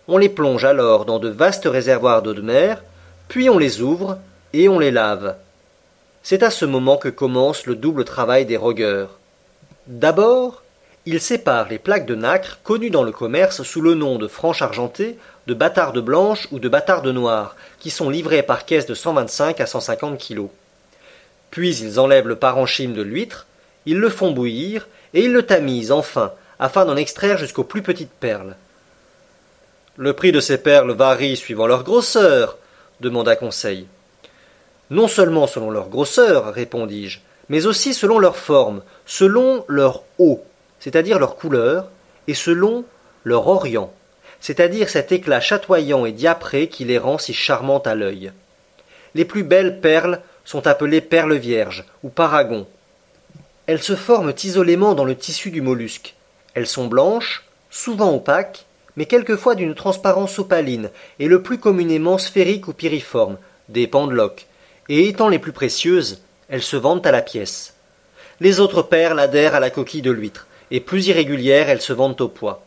On 0.09 0.19
les 0.19 0.31
plonge 0.31 0.65
alors 0.65 1.05
dans 1.05 1.19
de 1.19 1.29
vastes 1.29 1.67
réservoirs 1.67 2.23
d'eau 2.23 2.35
de 2.35 2.41
mer, 2.41 2.83
puis 3.29 3.51
on 3.51 3.59
les 3.59 3.83
ouvre 3.83 4.19
et 4.55 4.69
on 4.69 4.79
les 4.79 4.91
lave. 4.91 5.37
C'est 6.23 6.43
à 6.43 6.51
ce 6.51 6.65
moment 6.65 6.97
que 6.97 7.09
commence 7.09 7.67
le 7.67 7.77
double 7.77 8.05
travail 8.05 8.47
des 8.47 8.57
rogueurs. 8.57 9.19
D'abord, 9.87 10.63
ils 11.07 11.21
séparent 11.21 11.69
les 11.69 11.79
plaques 11.79 12.07
de 12.07 12.15
nacre 12.15 12.59
connues 12.65 12.91
dans 12.91 13.03
le 13.03 13.13
commerce 13.13 13.63
sous 13.63 13.81
le 13.81 13.95
nom 13.95 14.17
de 14.17 14.29
franches 14.29 14.63
argentées, 14.63 15.17
de 15.49 15.55
bâtardes 15.55 15.99
blanches 15.99 16.47
ou 16.53 16.59
de 16.59 16.69
bâtardes 16.69 17.07
noires, 17.07 17.57
qui 17.81 17.89
sont 17.89 18.11
livrées 18.11 18.43
par 18.43 18.67
caisse 18.67 18.85
de 18.85 18.93
125 18.93 19.63
à 19.63 19.67
150 19.67 20.19
kilos. 20.19 20.51
Puis 21.51 21.75
ils 21.79 21.99
enlèvent 21.99 22.29
le 22.29 22.37
parenchyme 22.37 22.93
de 22.93 23.01
l'huître, 23.01 23.47
ils 23.87 23.99
le 23.99 24.11
font 24.11 24.31
bouillir, 24.31 24.89
et 25.15 25.25
ils 25.25 25.33
le 25.33 25.43
tamisent 25.43 25.91
enfin, 25.91 26.33
afin 26.59 26.85
d'en 26.85 26.97
extraire 26.97 27.39
jusqu'aux 27.39 27.65
plus 27.65 27.81
petites 27.81 28.13
perles. 28.13 28.57
Le 29.97 30.13
prix 30.13 30.33
de 30.33 30.41
ces 30.41 30.59
perles 30.59 30.93
varie 30.93 31.39
suivant 31.39 31.67
leur 31.67 31.83
grosseur, 31.83 32.59
demanda 33.01 33.35
Conseil. 33.35 33.87
Non 34.91 35.09
seulement 35.09 35.47
selon 35.47 35.71
leur 35.71 35.89
grosseur, 35.89 36.53
répondis-je, 36.53 37.21
mais 37.49 37.65
aussi 37.65 37.95
selon 37.95 38.19
leur 38.19 38.37
forme, 38.37 38.83
selon 39.07 39.65
leur 39.67 40.03
eau, 40.19 40.45
c'est-à-dire 40.79 41.19
leur 41.19 41.37
couleur, 41.37 41.89
et 42.27 42.35
selon 42.35 42.85
leur 43.25 43.49
orient, 43.49 43.91
c'est-à-dire 44.41 44.89
cet 44.89 45.13
éclat 45.13 45.41
chatoyant 45.41 46.07
et 46.07 46.13
diapré 46.13 46.69
qui 46.69 46.85
les 46.85 46.99
rend 46.99 47.19
si 47.19 47.35
charmantes 47.35 47.87
à 47.87 47.95
l'œil. 47.95 48.33
Les 49.15 49.25
plus 49.25 49.43
belles 49.43 49.81
perles 49.81 50.21
sont 50.45 50.67
appelées 50.67 51.01
perles 51.01 51.37
vierges 51.37 51.85
ou 52.03 52.09
paragons. 52.09 52.67
Elles 53.67 53.83
se 53.83 53.97
forment 53.97 54.35
isolément 54.43 54.95
dans 54.95 55.05
le 55.05 55.17
tissu 55.17 55.51
du 55.51 55.61
mollusque. 55.61 56.15
Elles 56.55 56.67
sont 56.67 56.87
blanches, 56.87 57.45
souvent 57.71 58.15
opaques, 58.15 58.65
mais 58.97 59.07
quelquefois 59.07 59.55
d'une 59.55 59.75
transparence 59.75 60.39
opaline, 60.39 60.91
et 61.19 61.29
le 61.29 61.43
plus 61.43 61.59
communément 61.59 62.19
sphériques 62.19 62.67
ou 62.67 62.73
piriformes, 62.73 63.39
des 63.69 63.87
pendeloques, 63.87 64.47
et 64.89 65.09
étant 65.09 65.29
les 65.29 65.39
plus 65.39 65.53
précieuses, 65.53 66.23
elles 66.49 66.63
se 66.63 66.77
vendent 66.77 67.07
à 67.07 67.13
la 67.13 67.23
pièce. 67.23 67.75
Les 68.41 68.59
autres 68.59 68.83
perles 68.83 69.21
adhèrent 69.21 69.55
à 69.55 69.61
la 69.61 69.71
coquille 69.71 70.03
de 70.03 70.11
l'huître, 70.11 70.47
et 70.71 70.81
plus 70.81 71.07
irrégulières 71.09 71.69
elles 71.69 71.81
se 71.81 71.93
vendent 71.93 72.21
au 72.21 72.29
poids. 72.29 72.65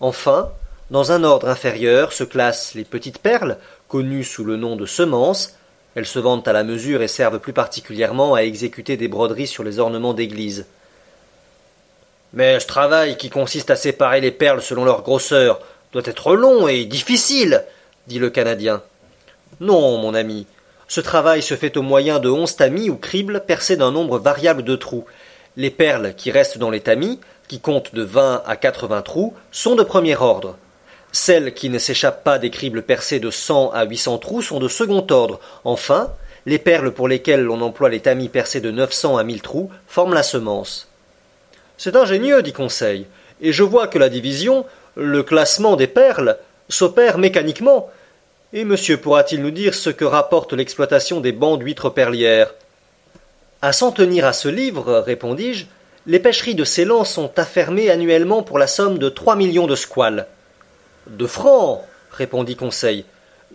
Enfin, 0.00 0.50
dans 0.90 1.12
un 1.12 1.24
ordre 1.24 1.48
inférieur 1.48 2.12
se 2.12 2.24
classent 2.24 2.74
les 2.74 2.84
petites 2.84 3.18
perles, 3.18 3.58
connues 3.88 4.24
sous 4.24 4.44
le 4.44 4.56
nom 4.56 4.76
de 4.76 4.86
semences, 4.86 5.54
elles 5.94 6.06
se 6.06 6.18
vendent 6.18 6.46
à 6.46 6.52
la 6.52 6.64
mesure 6.64 7.02
et 7.02 7.08
servent 7.08 7.40
plus 7.40 7.52
particulièrement 7.52 8.34
à 8.34 8.42
exécuter 8.42 8.96
des 8.96 9.08
broderies 9.08 9.46
sur 9.46 9.64
les 9.64 9.78
ornements 9.78 10.14
d'église. 10.14 10.66
Mais 12.32 12.60
ce 12.60 12.66
travail 12.66 13.16
qui 13.16 13.30
consiste 13.30 13.70
à 13.70 13.76
séparer 13.76 14.20
les 14.20 14.30
perles 14.30 14.62
selon 14.62 14.84
leur 14.84 15.02
grosseur 15.02 15.60
doit 15.92 16.02
être 16.04 16.34
long 16.34 16.68
et 16.68 16.84
difficile, 16.84 17.64
dit 18.06 18.18
le 18.18 18.30
Canadien. 18.30 18.82
Non, 19.60 19.98
mon 19.98 20.14
ami. 20.14 20.46
Ce 20.88 21.00
travail 21.00 21.42
se 21.42 21.56
fait 21.56 21.76
au 21.76 21.82
moyen 21.82 22.18
de 22.18 22.30
onze 22.30 22.56
tamis 22.56 22.90
ou 22.90 22.96
cribles 22.96 23.44
percés 23.46 23.76
d'un 23.76 23.90
nombre 23.90 24.18
variable 24.18 24.62
de 24.62 24.76
trous. 24.76 25.04
Les 25.56 25.70
perles 25.70 26.14
qui 26.14 26.30
restent 26.30 26.58
dans 26.58 26.70
les 26.70 26.80
tamis, 26.80 27.18
qui 27.48 27.60
comptent 27.60 27.94
de 27.94 28.02
vingt 28.02 28.42
à 28.46 28.56
quatre-vingts 28.56 29.02
trous, 29.02 29.34
sont 29.50 29.74
de 29.74 29.82
premier 29.82 30.16
ordre. 30.16 30.56
Celles 31.12 31.54
qui 31.54 31.70
ne 31.70 31.78
s'échappent 31.78 32.24
pas 32.24 32.38
des 32.38 32.50
cribles 32.50 32.82
percés 32.82 33.20
de 33.20 33.30
cent 33.30 33.70
à 33.70 33.84
huit 33.84 33.96
cents 33.96 34.18
trous 34.18 34.42
sont 34.42 34.60
de 34.60 34.68
second 34.68 35.06
ordre. 35.10 35.40
Enfin, 35.64 36.12
les 36.46 36.58
perles 36.58 36.92
pour 36.92 37.08
lesquelles 37.08 37.42
l'on 37.42 37.60
emploie 37.60 37.88
les 37.88 38.00
tamis 38.00 38.28
percés 38.28 38.60
de 38.60 38.70
neuf 38.70 38.92
cents 38.92 39.16
à 39.16 39.24
mille 39.24 39.42
trous 39.42 39.70
forment 39.86 40.14
la 40.14 40.22
semence. 40.22 40.88
C'est 41.76 41.96
ingénieux, 41.96 42.42
dit 42.42 42.52
Conseil, 42.52 43.06
et 43.40 43.52
je 43.52 43.62
vois 43.62 43.86
que 43.86 43.98
la 43.98 44.08
division, 44.08 44.66
le 44.96 45.22
classement 45.22 45.76
des 45.76 45.86
perles, 45.86 46.36
s'opère 46.68 47.18
mécaniquement. 47.18 47.88
Et 48.52 48.64
monsieur 48.64 48.96
pourra-t-il 48.96 49.42
nous 49.42 49.50
dire 49.50 49.74
ce 49.74 49.90
que 49.90 50.04
rapporte 50.04 50.52
l'exploitation 50.52 51.20
des 51.20 51.32
bancs 51.32 51.58
d'huîtres 51.58 51.90
perlières? 51.90 52.54
À 53.60 53.72
s'en 53.72 53.92
tenir 53.92 54.24
à 54.24 54.32
ce 54.32 54.48
livre, 54.48 54.98
répondis-je, 54.98 55.66
les 56.06 56.18
pêcheries 56.18 56.54
de 56.54 56.64
Ceylan 56.64 57.04
sont 57.04 57.38
affermées 57.38 57.90
annuellement 57.90 58.42
pour 58.42 58.58
la 58.58 58.66
somme 58.66 58.98
de 58.98 59.08
trois 59.08 59.36
millions 59.36 59.66
de 59.66 59.76
squales. 59.76 60.26
Francs, 61.26 61.80
répondit 62.10 62.56
Conseil. 62.56 63.04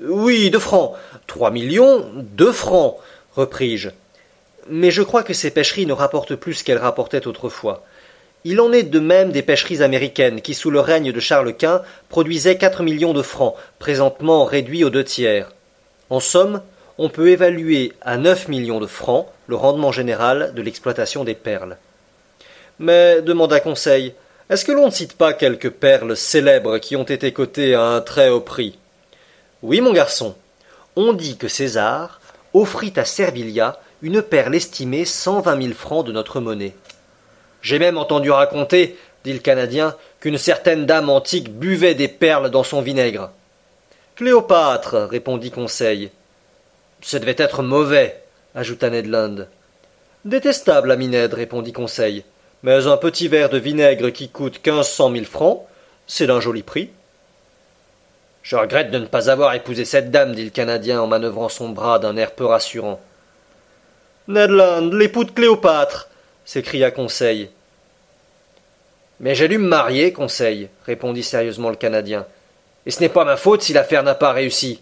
Oui, 0.01 0.49
de 0.49 0.57
francs. 0.57 0.93
Trois 1.27 1.51
millions, 1.51 2.05
de 2.15 2.51
francs, 2.51 2.97
repris-je. 3.35 3.89
Mais 4.69 4.91
je 4.91 5.01
crois 5.01 5.23
que 5.23 5.33
ces 5.33 5.51
pêcheries 5.51 5.85
ne 5.85 5.93
rapportent 5.93 6.35
plus 6.35 6.63
qu'elles 6.63 6.77
rapportaient 6.77 7.27
autrefois. 7.27 7.83
Il 8.45 8.59
en 8.59 8.73
est 8.73 8.83
de 8.83 8.99
même 8.99 9.31
des 9.31 9.41
pêcheries 9.41 9.83
américaines 9.83 10.41
qui, 10.41 10.53
sous 10.53 10.71
le 10.71 10.79
règne 10.79 11.11
de 11.11 11.19
Charles 11.19 11.55
Quint, 11.55 11.81
produisaient 12.09 12.57
quatre 12.57 12.83
millions 12.83 13.13
de 13.13 13.21
francs, 13.21 13.55
présentement 13.79 14.43
réduits 14.45 14.83
aux 14.83 14.89
deux 14.89 15.03
tiers. 15.03 15.49
En 16.09 16.19
somme, 16.19 16.61
on 16.97 17.09
peut 17.09 17.29
évaluer 17.29 17.93
à 18.01 18.17
neuf 18.17 18.47
millions 18.47 18.79
de 18.79 18.87
francs 18.87 19.27
le 19.47 19.55
rendement 19.55 19.91
général 19.91 20.53
de 20.55 20.61
l'exploitation 20.61 21.23
des 21.23 21.35
perles. 21.35 21.77
Mais, 22.79 23.21
demanda 23.21 23.59
Conseil, 23.59 24.13
est-ce 24.49 24.65
que 24.65 24.71
l'on 24.71 24.87
ne 24.87 24.91
cite 24.91 25.13
pas 25.13 25.33
quelques 25.33 25.69
perles 25.69 26.17
célèbres 26.17 26.77
qui 26.77 26.95
ont 26.95 27.03
été 27.03 27.31
cotées 27.31 27.75
à 27.75 27.81
un 27.81 28.01
très 28.01 28.29
haut 28.29 28.41
prix? 28.41 28.77
Oui, 29.61 29.81
mon 29.81 29.93
garçon. 29.93 30.35
On 30.95 31.13
dit 31.13 31.37
que 31.37 31.47
César 31.47 32.19
offrit 32.53 32.93
à 32.97 33.05
Servilia 33.05 33.79
une 34.01 34.21
perle 34.21 34.55
estimée 34.55 35.05
cent 35.05 35.39
vingt 35.39 35.55
mille 35.55 35.73
francs 35.73 36.05
de 36.05 36.11
notre 36.11 36.39
monnaie. 36.39 36.75
J'ai 37.61 37.79
même 37.79 37.97
entendu 37.97 38.29
raconter, 38.29 38.97
dit 39.23 39.31
le 39.31 39.39
Canadien, 39.39 39.95
qu'une 40.19 40.37
certaine 40.37 40.85
dame 40.85 41.09
antique 41.09 41.57
buvait 41.57 41.95
des 41.95 42.09
perles 42.09 42.49
dans 42.49 42.63
son 42.63 42.81
vinaigre. 42.81 43.31
Cléopâtre, 44.15 45.07
répondit 45.09 45.49
Conseil. 45.51 46.11
Ce 47.01 47.17
devait 47.17 47.35
être 47.37 47.63
mauvais, 47.63 48.21
ajouta 48.53 48.89
Ned 48.89 49.07
Land. 49.07 49.47
Détestable, 50.25 50.91
ami 50.91 51.07
Ned, 51.07 51.33
répondit 51.33 51.73
Conseil. 51.73 52.23
Mais 52.63 52.87
un 52.87 52.97
petit 52.97 53.27
verre 53.27 53.49
de 53.49 53.57
vinaigre 53.57 54.09
qui 54.09 54.29
coûte 54.29 54.61
quinze 54.61 54.87
cent 54.87 55.09
mille 55.09 55.25
francs, 55.25 55.63
c'est 56.07 56.27
d'un 56.27 56.39
joli 56.39 56.63
prix. 56.63 56.89
Je 58.41 58.55
regrette 58.55 58.91
de 58.91 58.99
ne 58.99 59.05
pas 59.05 59.29
avoir 59.29 59.53
épousé 59.53 59.85
cette 59.85 60.11
dame, 60.11 60.33
dit 60.33 60.45
le 60.45 60.49
Canadien 60.49 61.01
en 61.01 61.07
manœuvrant 61.07 61.49
son 61.49 61.69
bras 61.69 61.99
d'un 61.99 62.17
air 62.17 62.31
peu 62.31 62.45
rassurant. 62.45 62.99
Ned 64.27 64.49
Land, 64.49 64.89
l'époux 64.93 65.25
de 65.25 65.31
Cléopâtre 65.31 66.09
s'écria 66.45 66.91
Conseil. 66.91 67.49
Mais 69.19 69.35
j'ai 69.35 69.47
dû 69.47 69.57
me 69.57 69.67
marier, 69.67 70.13
Conseil, 70.13 70.69
répondit 70.85 71.23
sérieusement 71.23 71.69
le 71.69 71.75
Canadien. 71.75 72.25
Et 72.85 72.91
ce 72.91 72.99
n'est 72.99 73.09
pas 73.09 73.25
ma 73.25 73.37
faute 73.37 73.61
si 73.61 73.73
l'affaire 73.73 74.03
n'a 74.03 74.15
pas 74.15 74.31
réussi. 74.31 74.81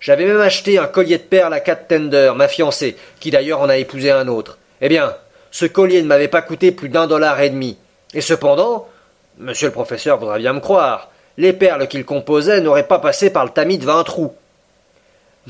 J'avais 0.00 0.26
même 0.26 0.40
acheté 0.40 0.78
un 0.78 0.86
collier 0.86 1.18
de 1.18 1.22
perles 1.22 1.54
à 1.54 1.60
Cat 1.60 1.76
Tender, 1.76 2.32
ma 2.36 2.46
fiancée, 2.46 2.96
qui 3.18 3.30
d'ailleurs 3.30 3.60
en 3.60 3.68
a 3.68 3.76
épousé 3.76 4.10
un 4.10 4.28
autre. 4.28 4.58
Eh 4.80 4.88
bien, 4.88 5.16
ce 5.50 5.66
collier 5.66 6.02
ne 6.02 6.06
m'avait 6.06 6.28
pas 6.28 6.42
coûté 6.42 6.72
plus 6.72 6.88
d'un 6.88 7.06
dollar 7.06 7.40
et 7.40 7.50
demi. 7.50 7.78
Et 8.14 8.20
cependant, 8.20 8.88
monsieur 9.38 9.68
le 9.68 9.72
professeur 9.72 10.18
voudra 10.18 10.38
bien 10.38 10.52
me 10.52 10.60
croire, 10.60 11.10
les 11.36 11.52
perles 11.52 11.88
qu'il 11.88 12.04
composait 12.04 12.60
n'auraient 12.60 12.88
pas 12.88 12.98
passé 12.98 13.30
par 13.30 13.44
le 13.44 13.50
tamis 13.50 13.78
de 13.78 13.86
vingt 13.86 14.04
trous. 14.04 14.34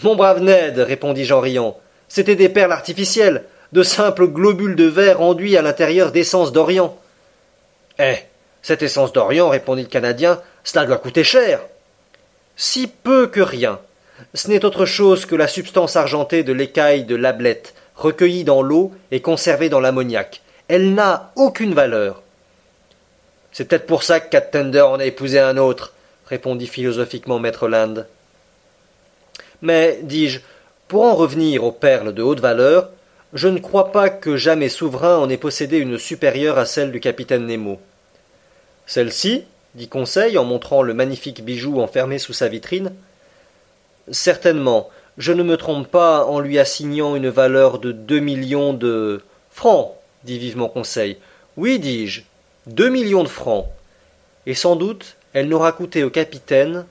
Mon 0.02 0.16
brave 0.16 0.42
Ned, 0.42 0.78
répondis-je 0.78 1.34
en 1.34 1.40
riant, 1.40 1.78
c'étaient 2.08 2.36
des 2.36 2.48
perles 2.48 2.72
artificielles, 2.72 3.44
de 3.72 3.82
simples 3.82 4.28
globules 4.28 4.76
de 4.76 4.84
verre 4.84 5.20
enduits 5.20 5.56
à 5.56 5.62
l'intérieur 5.62 6.12
d'essence 6.12 6.52
d'Orient. 6.52 6.96
Eh. 7.98 8.16
Cette 8.62 8.82
essence 8.82 9.12
d'Orient, 9.12 9.48
répondit 9.48 9.82
le 9.82 9.88
Canadien, 9.88 10.40
cela 10.64 10.84
doit 10.84 10.98
coûter 10.98 11.24
cher. 11.24 11.60
Si 12.56 12.86
peu 12.86 13.26
que 13.26 13.40
rien. 13.40 13.78
Ce 14.34 14.48
n'est 14.48 14.64
autre 14.64 14.84
chose 14.84 15.26
que 15.26 15.36
la 15.36 15.46
substance 15.46 15.96
argentée 15.96 16.42
de 16.42 16.52
l'écaille 16.52 17.04
de 17.04 17.14
l'ablette, 17.14 17.74
recueillie 17.98 18.44
dans 18.44 18.62
l'eau 18.62 18.92
et 19.10 19.20
conservée 19.20 19.68
dans 19.68 19.80
l'ammoniac. 19.80 20.40
Elle 20.68 20.94
n'a 20.94 21.32
aucune 21.36 21.74
valeur. 21.74 22.22
C'est 23.52 23.66
peut-être 23.66 23.86
pour 23.86 24.02
ça 24.02 24.20
que 24.20 24.30
Cat 24.30 24.40
Tender 24.42 24.82
en 24.82 25.00
a 25.00 25.04
épousé 25.04 25.40
un 25.40 25.56
autre, 25.56 25.92
répondit 26.26 26.66
philosophiquement 26.66 27.38
maître 27.38 27.68
Land. 27.68 28.04
Mais, 29.62 29.98
dis-je, 30.02 30.40
pour 30.86 31.02
en 31.02 31.14
revenir 31.14 31.64
aux 31.64 31.72
perles 31.72 32.14
de 32.14 32.22
haute 32.22 32.40
valeur, 32.40 32.90
je 33.34 33.48
ne 33.48 33.58
crois 33.58 33.92
pas 33.92 34.08
que 34.08 34.36
jamais 34.36 34.68
souverain 34.68 35.18
en 35.18 35.28
ait 35.28 35.36
possédé 35.36 35.78
une 35.78 35.98
supérieure 35.98 36.58
à 36.58 36.64
celle 36.64 36.92
du 36.92 37.00
capitaine 37.00 37.46
Nemo. 37.46 37.80
Celle-ci, 38.86 39.44
dit 39.74 39.88
Conseil 39.88 40.38
en 40.38 40.44
montrant 40.44 40.82
le 40.82 40.94
magnifique 40.94 41.44
bijou 41.44 41.80
enfermé 41.80 42.18
sous 42.18 42.32
sa 42.32 42.48
vitrine. 42.48 42.94
Certainement, 44.10 44.88
je 45.18 45.32
ne 45.32 45.42
me 45.42 45.56
trompe 45.56 45.88
pas 45.88 46.24
en 46.24 46.40
lui 46.40 46.58
assignant 46.58 47.16
une 47.16 47.28
valeur 47.28 47.78
de 47.78 47.92
deux 47.92 48.20
millions 48.20 48.72
de 48.72 49.22
francs, 49.50 49.92
dit 50.24 50.38
vivement 50.38 50.68
Conseil. 50.68 51.18
Oui, 51.56 51.78
dis-je, 51.78 52.22
deux 52.66 52.88
millions 52.88 53.24
de 53.24 53.28
francs. 53.28 53.66
Et 54.46 54.54
sans 54.54 54.76
doute 54.76 55.16
elle 55.32 55.48
n'aura 55.48 55.72
coûté 55.72 56.04
au 56.04 56.10
capitaine 56.10 56.86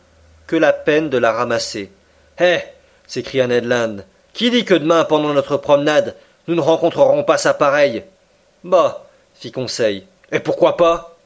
que 0.46 0.56
la 0.56 0.74
peine 0.74 1.10
de 1.10 1.18
la 1.18 1.32
ramasser. 1.32 1.92
Eh 2.40 2.60
s'écria 3.08 3.48
Ned 3.48 3.66
Land. 3.66 3.98
Qui 4.34 4.52
dit 4.52 4.66
que 4.66 4.74
demain, 4.74 5.04
pendant 5.06 5.34
notre 5.34 5.58
promenade, 5.58 6.16
nous 6.48 6.56
ne 6.56 6.62
rencontrerons 6.62 7.24
pas 7.24 7.38
sa 7.38 7.54
pareille 7.54 8.04
Bah, 8.64 9.08
fit 9.34 9.52
Conseil. 9.52 10.06
Et 10.32 10.40
pourquoi 10.40 10.78
pas? 10.78 11.18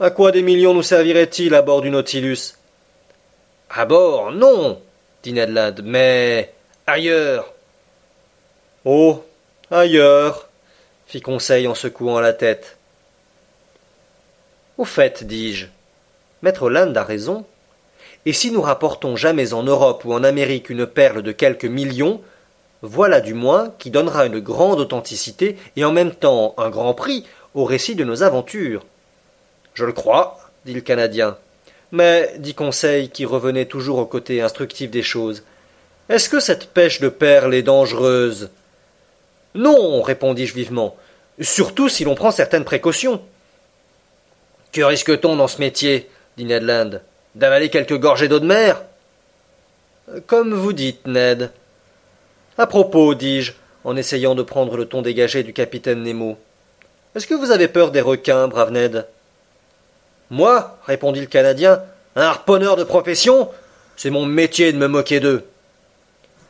À 0.00 0.10
quoi 0.10 0.32
des 0.32 0.42
millions 0.42 0.74
nous 0.74 0.82
serviraient-ils 0.82 1.54
à 1.54 1.62
bord 1.62 1.80
du 1.80 1.90
Nautilus? 1.90 2.56
À 3.70 3.86
bord, 3.86 4.32
non, 4.32 4.80
dit 5.24 5.32
Ned 5.32 5.48
Land, 5.48 5.76
mais 5.82 6.52
ailleurs. 6.86 7.54
Oh, 8.84 9.24
ailleurs, 9.70 10.48
fit 11.06 11.22
Conseil 11.22 11.66
en 11.66 11.74
secouant 11.74 12.20
la 12.20 12.34
tête. 12.34 12.76
Au 14.76 14.84
fait, 14.84 15.24
dis-je, 15.24 15.66
Maître 16.42 16.68
Land 16.68 16.94
a 16.94 17.04
raison. 17.04 17.46
Et 18.26 18.34
si 18.34 18.50
nous 18.50 18.60
rapportons 18.60 19.16
jamais 19.16 19.54
en 19.54 19.62
Europe 19.62 20.04
ou 20.04 20.12
en 20.12 20.24
Amérique 20.24 20.68
une 20.68 20.86
perle 20.86 21.22
de 21.22 21.32
quelques 21.32 21.64
millions, 21.64 22.20
voilà 22.82 23.22
du 23.22 23.32
moins 23.32 23.72
qui 23.78 23.90
donnera 23.90 24.26
une 24.26 24.40
grande 24.40 24.78
authenticité 24.78 25.56
et 25.76 25.86
en 25.86 25.92
même 25.92 26.14
temps 26.14 26.54
un 26.58 26.68
grand 26.68 26.92
prix 26.92 27.24
au 27.54 27.64
récit 27.64 27.94
de 27.94 28.04
nos 28.04 28.22
aventures. 28.22 28.84
Je 29.72 29.86
le 29.86 29.92
crois, 29.92 30.38
dit 30.66 30.74
le 30.74 30.82
Canadien. 30.82 31.38
Mais, 31.94 32.34
dit 32.38 32.54
Conseil, 32.54 33.08
qui 33.08 33.24
revenait 33.24 33.66
toujours 33.66 33.98
au 33.98 34.04
côté 34.04 34.42
instructif 34.42 34.90
des 34.90 35.04
choses, 35.04 35.44
est-ce 36.08 36.28
que 36.28 36.40
cette 36.40 36.70
pêche 36.70 36.98
de 36.98 37.08
perles 37.08 37.54
est 37.54 37.62
dangereuse? 37.62 38.50
Non, 39.54 40.02
répondis-je 40.02 40.54
vivement, 40.54 40.96
surtout 41.40 41.88
si 41.88 42.02
l'on 42.02 42.16
prend 42.16 42.32
certaines 42.32 42.64
précautions. 42.64 43.22
Que 44.72 44.82
risque-t-on 44.82 45.36
dans 45.36 45.46
ce 45.46 45.60
métier? 45.60 46.10
dit 46.36 46.46
Ned 46.46 46.64
Land. 46.64 46.90
D'avaler 47.36 47.68
quelques 47.68 47.96
gorgées 47.96 48.26
d'eau 48.26 48.40
de 48.40 48.46
mer? 48.46 48.82
Comme 50.26 50.52
vous 50.52 50.72
dites, 50.72 51.06
Ned. 51.06 51.52
À 52.58 52.66
propos, 52.66 53.14
dis-je, 53.14 53.52
en 53.84 53.96
essayant 53.96 54.34
de 54.34 54.42
prendre 54.42 54.76
le 54.76 54.86
ton 54.86 55.00
dégagé 55.00 55.44
du 55.44 55.52
capitaine 55.52 56.02
Nemo. 56.02 56.38
Est-ce 57.14 57.28
que 57.28 57.34
vous 57.34 57.52
avez 57.52 57.68
peur 57.68 57.92
des 57.92 58.00
requins, 58.00 58.48
brave 58.48 58.72
Ned? 58.72 59.06
Moi, 60.34 60.76
répondit 60.84 61.20
le 61.20 61.26
Canadien, 61.26 61.80
un 62.16 62.22
harponneur 62.22 62.74
de 62.74 62.82
profession 62.82 63.50
C'est 63.94 64.10
mon 64.10 64.26
métier 64.26 64.72
de 64.72 64.78
me 64.78 64.88
moquer 64.88 65.20
d'eux. 65.20 65.44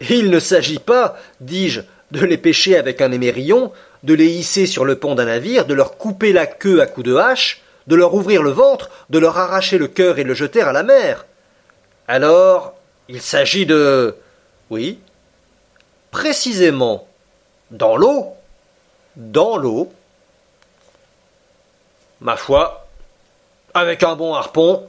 Il 0.09 0.31
ne 0.31 0.39
s'agit 0.39 0.79
pas, 0.79 1.19
dis-je, 1.41 1.83
de 2.11 2.25
les 2.25 2.39
pêcher 2.39 2.79
avec 2.79 3.03
un 3.03 3.13
émerillon, 3.13 3.73
de 4.03 4.15
les 4.15 4.29
hisser 4.31 4.65
sur 4.65 4.87
le 4.87 4.97
pont 4.97 5.15
d'un 5.15 5.27
navire, 5.27 5.67
de 5.67 5.75
leur 5.75 5.99
couper 5.99 6.33
la 6.33 6.47
queue 6.47 6.81
à 6.81 6.87
coups 6.87 7.05
de 7.05 7.15
hache, 7.15 7.61
de 7.87 7.95
leur 7.95 8.15
ouvrir 8.15 8.43
le 8.43 8.53
ventre, 8.53 8.89
de 9.11 9.19
leur 9.19 9.37
arracher 9.37 9.77
le 9.77 9.89
cœur 9.89 10.19
et 10.19 10.25
le 10.25 10.33
jeter 10.33 10.63
à 10.63 10.73
la 10.73 10.83
mer. 10.83 11.27
Alors, 12.09 12.73
il 13.11 13.21
s'agit 13.21 13.67
de. 13.67 14.17
Oui, 14.71 14.99
précisément 16.11 17.07
dans 17.71 17.99
l'eau, 17.99 18.33
dans 19.15 19.59
l'eau, 19.59 19.93
ma 22.23 22.39
foi, 22.39 22.84
avec 23.75 24.03
un 24.03 24.17
bon 24.17 24.35
harpon, 24.35 24.89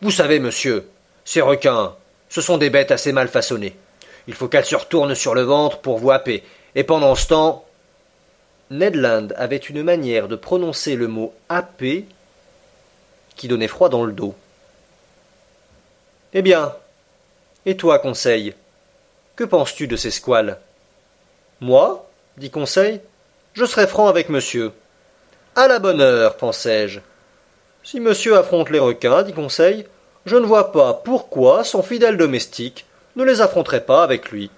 vous 0.00 0.10
savez, 0.10 0.40
monsieur, 0.40 0.88
ces 1.24 1.40
requins, 1.40 1.94
ce 2.28 2.40
sont 2.40 2.58
des 2.58 2.70
bêtes 2.70 2.90
assez 2.90 3.12
mal 3.12 3.28
façonnées. 3.28 3.76
Il 4.26 4.34
faut 4.34 4.48
qu'elles 4.48 4.64
se 4.64 4.76
retournent 4.76 5.14
sur 5.14 5.34
le 5.34 5.42
ventre 5.42 5.78
pour 5.78 5.98
vous 5.98 6.10
happer, 6.10 6.42
et 6.74 6.84
pendant 6.84 7.14
ce 7.14 7.28
temps. 7.28 7.64
Ned 8.70 8.96
Land 8.96 9.28
avait 9.36 9.58
une 9.58 9.82
manière 9.82 10.26
de 10.26 10.36
prononcer 10.36 10.96
le 10.96 11.06
mot 11.06 11.34
happer 11.48 12.06
qui 13.36 13.46
donnait 13.46 13.68
froid 13.68 13.90
dans 13.90 14.04
le 14.04 14.12
dos. 14.12 14.34
Eh 16.32 16.42
bien, 16.42 16.74
et 17.66 17.76
toi, 17.76 17.98
Conseil 17.98 18.54
que 19.36 19.44
penses-tu 19.44 19.88
de 19.88 19.96
ces 19.96 20.12
squales? 20.12 20.58
Moi 21.60 22.08
dit 22.36 22.50
Conseil, 22.50 23.00
je 23.52 23.64
serai 23.64 23.86
franc 23.86 24.06
avec 24.06 24.28
monsieur. 24.28 24.72
À 25.56 25.66
la 25.66 25.78
bonne 25.80 26.00
heure, 26.00 26.36
pensai-je. 26.36 27.00
Si 27.86 28.00
monsieur 28.00 28.38
affronte 28.38 28.70
les 28.70 28.78
requins, 28.78 29.22
dit 29.22 29.34
Conseil, 29.34 29.84
je 30.24 30.36
ne 30.36 30.46
vois 30.46 30.72
pas 30.72 30.94
pourquoi 30.94 31.64
son 31.64 31.82
fidèle 31.82 32.16
domestique 32.16 32.86
ne 33.14 33.24
les 33.24 33.42
affronterait 33.42 33.84
pas 33.84 34.02
avec 34.02 34.30
lui. 34.30 34.50